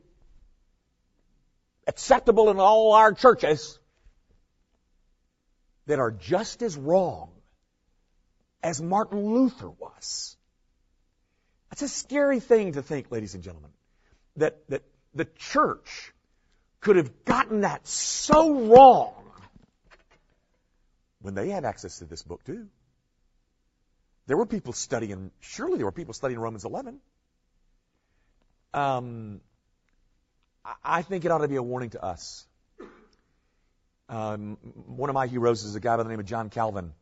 acceptable 1.86 2.50
in 2.50 2.60
all 2.60 2.94
our 2.94 3.14
churches 3.14 3.78
that 5.86 6.00
are 6.00 6.12
just 6.12 6.64
as 6.64 6.78
wrong 6.78 7.30
as 8.64 8.82
Martin 8.82 9.24
Luther 9.34 9.70
was. 9.70 10.38
That's 11.70 11.82
a 11.82 11.90
scary 11.90 12.40
thing 12.40 12.74
to 12.74 12.82
think, 12.82 13.12
ladies 13.12 13.36
and 13.36 13.44
gentlemen, 13.44 13.72
that, 14.38 14.58
that 14.70 14.84
the 15.14 15.26
church 15.26 16.14
could 16.80 16.96
have 16.96 17.26
gotten 17.26 17.62
that 17.62 17.86
so 17.86 18.62
wrong 18.62 19.14
when 21.22 21.36
they 21.36 21.50
had 21.50 21.66
access 21.66 22.00
to 22.00 22.06
this 22.06 22.24
book 22.24 22.44
too. 22.46 22.68
There 24.28 24.38
were 24.38 24.46
people 24.46 24.74
studying, 24.74 25.32
surely 25.40 25.78
there 25.78 25.86
were 25.86 25.92
people 25.92 26.14
studying 26.14 26.40
Romans 26.40 26.66
11. 26.66 27.00
Um, 28.74 29.42
I 30.84 31.04
think 31.04 31.26
it 31.26 31.32
ought 31.32 31.40
to 31.40 31.48
be 31.48 31.58
a 31.58 31.64
warning 31.64 31.92
to 31.92 32.04
us. 32.04 32.46
Um, 34.10 34.58
one 34.88 35.10
of 35.10 35.14
my 35.14 35.28
heroes 35.28 35.64
is 35.64 35.76
a 35.76 35.80
guy 35.80 35.98
by 35.98 36.04
the 36.04 36.10
name 36.10 36.20
of 36.20 36.26
John 36.26 36.50
Calvin. 36.50 36.94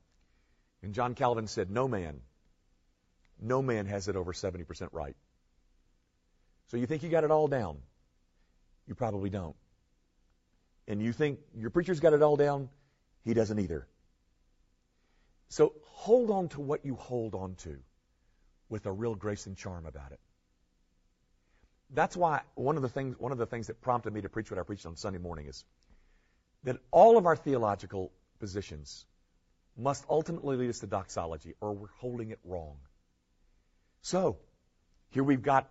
And 0.82 0.94
John 0.94 1.16
Calvin 1.16 1.48
said, 1.48 1.70
No 1.72 1.88
man, 1.88 2.20
no 3.42 3.62
man 3.62 3.86
has 3.86 4.08
it 4.08 4.16
over 4.16 4.34
70% 4.34 4.90
right. 4.92 5.16
So 6.68 6.78
you 6.78 6.86
think 6.86 7.04
you 7.04 7.10
got 7.10 7.24
it 7.24 7.32
all 7.32 7.48
down? 7.48 7.78
You 8.88 8.96
probably 8.96 9.30
don't. 9.30 9.56
And 10.88 11.02
you 11.02 11.14
think 11.14 11.40
your 11.56 11.70
preacher's 11.70 12.00
got 12.00 12.14
it 12.14 12.22
all 12.22 12.36
down? 12.36 12.70
He 13.24 13.34
doesn't 13.34 13.60
either. 13.60 13.88
So 15.50 15.74
hold 16.06 16.32
on 16.32 16.50
to 16.50 16.62
what 16.62 16.86
you 16.86 16.96
hold 16.96 17.36
on 17.36 17.56
to 17.56 17.78
with 18.70 18.86
a 18.86 18.92
real 18.92 19.16
grace 19.16 19.46
and 19.48 19.58
charm 19.58 19.86
about 19.86 20.12
it 20.12 20.20
that's 21.94 22.18
why 22.18 22.42
one 22.56 22.76
of 22.76 22.82
the 22.82 22.90
things 22.90 23.18
one 23.20 23.32
of 23.32 23.38
the 23.38 23.46
things 23.46 23.68
that 23.68 23.82
prompted 23.82 24.14
me 24.14 24.22
to 24.22 24.30
preach 24.30 24.52
what 24.52 24.60
I 24.60 24.64
preached 24.64 24.86
on 24.86 24.96
Sunday 24.96 25.20
morning 25.20 25.48
is 25.48 25.64
that 26.64 26.78
all 26.92 27.18
of 27.18 27.26
our 27.26 27.36
theological 27.36 28.12
positions 28.40 29.06
must 29.78 30.06
ultimately 30.10 30.58
lead 30.58 30.70
us 30.70 30.80
to 30.80 30.88
doxology, 30.88 31.56
or 31.60 31.74
we're 31.74 31.88
holding 32.00 32.32
it 32.32 32.40
wrong. 32.44 32.78
So, 34.02 34.38
here 35.10 35.24
we've 35.24 35.42
got 35.42 35.70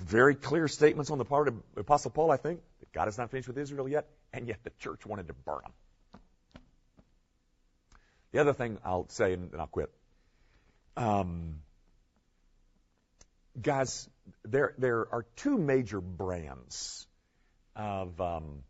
very 0.00 0.34
clear 0.34 0.68
statements 0.68 1.10
on 1.10 1.18
the 1.18 1.24
part 1.24 1.48
of 1.48 1.54
Apostle 1.76 2.10
Paul, 2.10 2.30
I 2.30 2.36
think, 2.36 2.60
that 2.80 2.92
God 2.92 3.08
is 3.08 3.18
not 3.18 3.30
finished 3.30 3.48
with 3.48 3.58
Israel 3.58 3.88
yet, 3.88 4.08
and 4.32 4.48
yet 4.48 4.58
the 4.62 4.70
church 4.78 5.04
wanted 5.06 5.28
to 5.28 5.34
burn 5.34 5.60
them. 5.62 5.72
The 8.34 8.40
other 8.40 8.52
thing 8.52 8.78
I'll 8.84 9.08
say, 9.10 9.32
and 9.32 9.52
then 9.52 9.60
I'll 9.60 9.68
quit. 9.68 9.90
Um, 10.96 11.60
guys, 13.62 14.08
there 14.44 14.74
there 14.76 15.06
are 15.12 15.24
two 15.36 15.56
major 15.56 16.00
brands 16.00 17.06
of 17.76 18.20
um, 18.20 18.64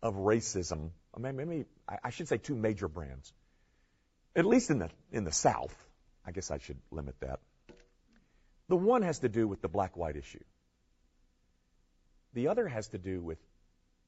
of 0.00 0.14
racism. 0.14 0.90
I 1.12 1.18
mean, 1.18 1.34
maybe 1.34 1.64
I 2.04 2.10
should 2.10 2.28
say 2.28 2.38
two 2.38 2.54
major 2.54 2.86
brands, 2.86 3.32
at 4.36 4.46
least 4.46 4.70
in 4.70 4.78
the 4.78 4.90
in 5.10 5.24
the 5.24 5.32
South. 5.32 5.74
I 6.24 6.30
guess 6.30 6.52
I 6.52 6.58
should 6.58 6.78
limit 6.92 7.16
that. 7.22 7.40
The 8.68 8.76
one 8.76 9.02
has 9.02 9.18
to 9.20 9.28
do 9.28 9.48
with 9.48 9.60
the 9.60 9.68
black-white 9.68 10.14
issue. 10.14 10.44
The 12.34 12.46
other 12.46 12.68
has 12.68 12.86
to 12.88 12.98
do 12.98 13.20
with 13.20 13.38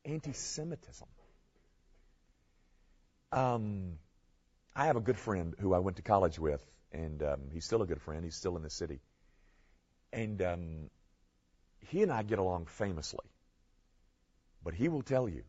anti-Semitism. 0.04 1.08
Um, 3.32 3.98
I 4.78 4.86
have 4.86 4.94
a 4.94 5.00
good 5.00 5.18
friend 5.18 5.56
who 5.58 5.74
I 5.74 5.80
went 5.80 5.96
to 5.96 6.02
college 6.02 6.38
with, 6.38 6.64
and 6.92 7.20
um, 7.24 7.40
he's 7.52 7.64
still 7.64 7.82
a 7.82 7.86
good 7.86 8.00
friend. 8.00 8.22
He's 8.22 8.36
still 8.36 8.56
in 8.56 8.62
the 8.62 8.70
city. 8.70 9.00
And 10.12 10.40
um, 10.40 10.90
he 11.88 12.04
and 12.04 12.12
I 12.12 12.22
get 12.22 12.38
along 12.38 12.66
famously. 12.66 13.26
But 14.62 14.74
he 14.74 14.88
will 14.88 15.02
tell 15.02 15.28
you 15.28 15.42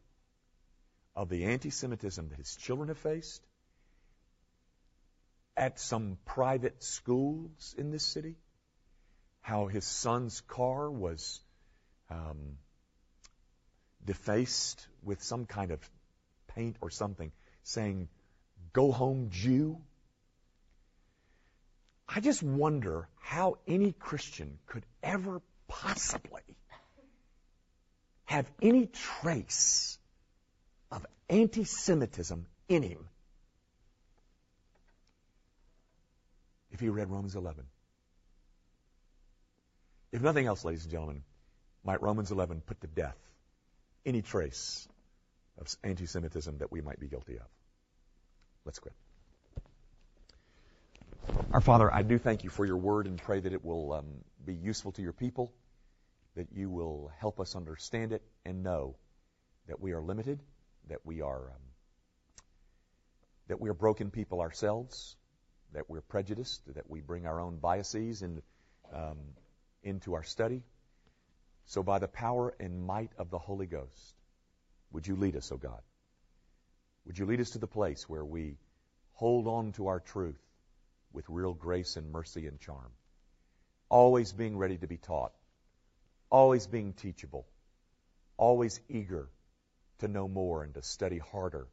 of 1.15 1.29
the 1.29 1.45
anti 1.45 1.69
Semitism 1.69 2.29
that 2.29 2.39
his 2.39 2.55
children 2.55 2.87
have 2.87 2.97
faced 2.97 3.45
at 5.55 5.79
some 5.79 6.17
private 6.25 6.83
schools 6.83 7.75
in 7.77 7.91
this 7.91 8.03
city, 8.03 8.35
how 9.41 9.67
his 9.67 9.85
son's 9.85 10.41
car 10.41 10.89
was 10.89 11.39
um, 12.09 12.57
defaced 14.03 14.87
with 15.03 15.21
some 15.21 15.45
kind 15.45 15.69
of 15.69 15.87
paint 16.55 16.77
or 16.81 16.89
something 16.89 17.31
saying, 17.61 18.09
Go 18.73 18.91
home, 18.91 19.29
Jew. 19.31 19.81
I 22.07 22.19
just 22.19 22.41
wonder 22.41 23.07
how 23.19 23.57
any 23.67 23.91
Christian 23.91 24.57
could 24.65 24.85
ever 25.03 25.41
possibly 25.67 26.41
have 28.25 28.49
any 28.61 28.87
trace 28.87 29.97
of 30.91 31.05
anti 31.29 31.63
Semitism 31.63 32.45
in 32.67 32.83
him 32.83 33.07
if 36.71 36.79
he 36.79 36.89
read 36.89 37.09
Romans 37.09 37.35
11. 37.35 37.65
If 40.11 40.21
nothing 40.21 40.47
else, 40.47 40.65
ladies 40.65 40.83
and 40.83 40.91
gentlemen, 40.91 41.23
might 41.83 42.01
Romans 42.01 42.31
11 42.31 42.61
put 42.61 42.81
to 42.81 42.87
death 42.87 43.17
any 44.05 44.21
trace 44.21 44.87
of 45.57 45.67
anti 45.83 46.05
Semitism 46.05 46.57
that 46.59 46.71
we 46.71 46.81
might 46.81 46.99
be 46.99 47.07
guilty 47.07 47.35
of? 47.35 47.45
Let's 48.69 48.77
quit. 48.77 48.93
Our 51.51 51.59
Father, 51.59 51.91
I 51.91 52.03
do 52.03 52.19
thank 52.19 52.43
you 52.43 52.51
for 52.51 52.67
your 52.67 52.77
word 52.77 53.07
and 53.07 53.17
pray 53.17 53.39
that 53.39 53.51
it 53.51 53.65
will 53.65 53.93
um, 53.93 54.05
be 54.45 54.53
useful 54.53 54.91
to 54.91 55.01
your 55.01 55.11
people, 55.11 55.51
that 56.35 56.49
you 56.53 56.69
will 56.69 57.11
help 57.17 57.39
us 57.39 57.55
understand 57.55 58.13
it 58.13 58.21
and 58.45 58.61
know 58.61 58.95
that 59.67 59.81
we 59.81 59.93
are 59.93 60.01
limited, 60.01 60.43
that 60.87 60.99
we 61.03 61.21
are 61.21 61.49
um, 61.49 61.63
that 63.47 63.59
we 63.59 63.69
are 63.69 63.73
broken 63.73 64.11
people 64.11 64.39
ourselves, 64.39 65.15
that 65.73 65.89
we're 65.89 66.01
prejudiced, 66.01 66.61
that 66.75 66.87
we 66.87 67.01
bring 67.01 67.25
our 67.25 67.41
own 67.41 67.57
biases 67.57 68.21
um, 68.21 69.17
into 69.81 70.13
our 70.13 70.23
study. 70.23 70.61
So, 71.65 71.81
by 71.81 71.97
the 71.97 72.07
power 72.07 72.53
and 72.59 72.85
might 72.85 73.09
of 73.17 73.31
the 73.31 73.39
Holy 73.39 73.65
Ghost, 73.65 74.13
would 74.91 75.07
you 75.07 75.15
lead 75.15 75.35
us, 75.35 75.51
O 75.51 75.57
God? 75.57 75.81
Would 77.09 77.17
you 77.17 77.25
lead 77.25 77.41
us 77.41 77.49
to 77.49 77.57
the 77.57 77.65
place 77.65 78.07
where 78.07 78.23
we 78.23 78.59
hold 79.13 79.47
on 79.47 79.71
to 79.71 79.87
our 79.87 79.99
truth 79.99 80.39
with 81.11 81.27
real 81.27 81.55
grace 81.55 81.95
and 81.95 82.11
mercy 82.11 82.45
and 82.45 82.59
charm? 82.59 82.91
Always 83.89 84.31
being 84.31 84.55
ready 84.55 84.77
to 84.77 84.85
be 84.85 84.97
taught, 84.97 85.31
always 86.29 86.67
being 86.67 86.93
teachable, 86.93 87.47
always 88.37 88.79
eager 88.89 89.27
to 89.97 90.07
know 90.07 90.27
more 90.27 90.63
and 90.63 90.75
to 90.75 90.83
study 90.83 91.17
harder 91.17 91.65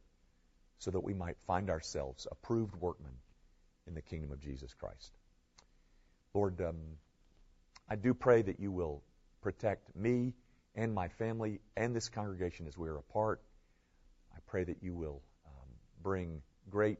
so 0.79 0.89
that 0.89 1.01
we 1.01 1.13
might 1.13 1.37
find 1.45 1.69
ourselves 1.69 2.25
approved 2.31 2.75
workmen 2.75 3.13
in 3.85 3.93
the 3.93 4.01
kingdom 4.01 4.31
of 4.31 4.39
Jesus 4.39 4.73
Christ. 4.73 5.19
Lord, 6.33 6.59
um, 6.61 6.79
I 7.87 7.95
do 7.95 8.15
pray 8.15 8.41
that 8.41 8.59
you 8.59 8.71
will 8.71 9.03
protect 9.41 9.95
me 9.95 10.33
and 10.73 10.95
my 10.95 11.09
family 11.09 11.59
and 11.75 11.95
this 11.95 12.09
congregation 12.09 12.65
as 12.65 12.75
we 12.75 12.89
are 12.89 12.97
apart. 12.97 13.39
I 14.35 14.39
pray 14.47 14.63
that 14.63 14.81
you 14.81 14.95
will 14.95 15.21
bring 16.07 16.41
great 16.69 16.99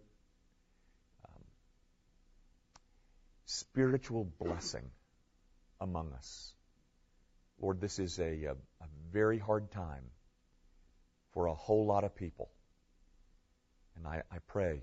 um, 1.23 1.43
spiritual 3.45 4.25
blessing 4.37 4.83
among 5.79 6.11
us. 6.11 6.53
Lord, 7.61 7.79
this 7.79 7.99
is 7.99 8.19
a, 8.19 8.43
a, 8.43 8.51
a 8.51 8.87
very 9.13 9.39
hard 9.39 9.71
time 9.71 10.03
for 11.31 11.45
a 11.45 11.53
whole 11.53 11.85
lot 11.85 12.03
of 12.03 12.17
people. 12.17 12.49
And 13.95 14.05
I, 14.05 14.23
I 14.29 14.39
pray 14.45 14.81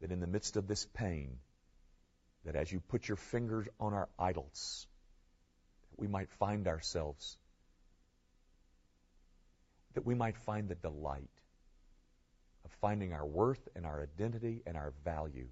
that 0.00 0.12
in 0.12 0.20
the 0.20 0.28
midst 0.28 0.56
of 0.56 0.68
this 0.68 0.86
pain, 0.94 1.38
that 2.44 2.54
as 2.54 2.70
you 2.70 2.78
put 2.78 3.08
your 3.08 3.16
fingers 3.16 3.66
on 3.80 3.94
our 3.94 4.08
idols, 4.16 4.86
that 5.90 6.00
we 6.00 6.06
might 6.06 6.30
find 6.38 6.68
ourselves, 6.68 7.36
that 9.94 10.06
we 10.06 10.14
might 10.14 10.36
find 10.36 10.68
the 10.68 10.76
delight 10.76 11.33
finding 12.84 13.14
our 13.14 13.24
worth 13.24 13.66
and 13.74 13.86
our 13.86 14.02
identity 14.02 14.60
and 14.66 14.76
our 14.76 14.92
value 15.06 15.46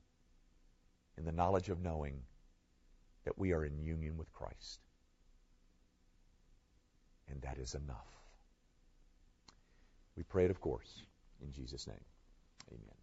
in 1.16 1.24
the 1.24 1.32
knowledge 1.32 1.70
of 1.70 1.80
knowing 1.80 2.20
that 3.24 3.38
we 3.38 3.54
are 3.54 3.64
in 3.64 3.78
union 3.78 4.18
with 4.18 4.30
Christ. 4.34 4.80
And 7.30 7.40
that 7.40 7.56
is 7.56 7.74
enough. 7.74 8.20
We 10.14 10.24
pray 10.24 10.44
it, 10.44 10.50
of 10.50 10.60
course, 10.60 11.04
in 11.42 11.50
Jesus' 11.52 11.86
name. 11.86 12.04
Amen. 12.70 13.01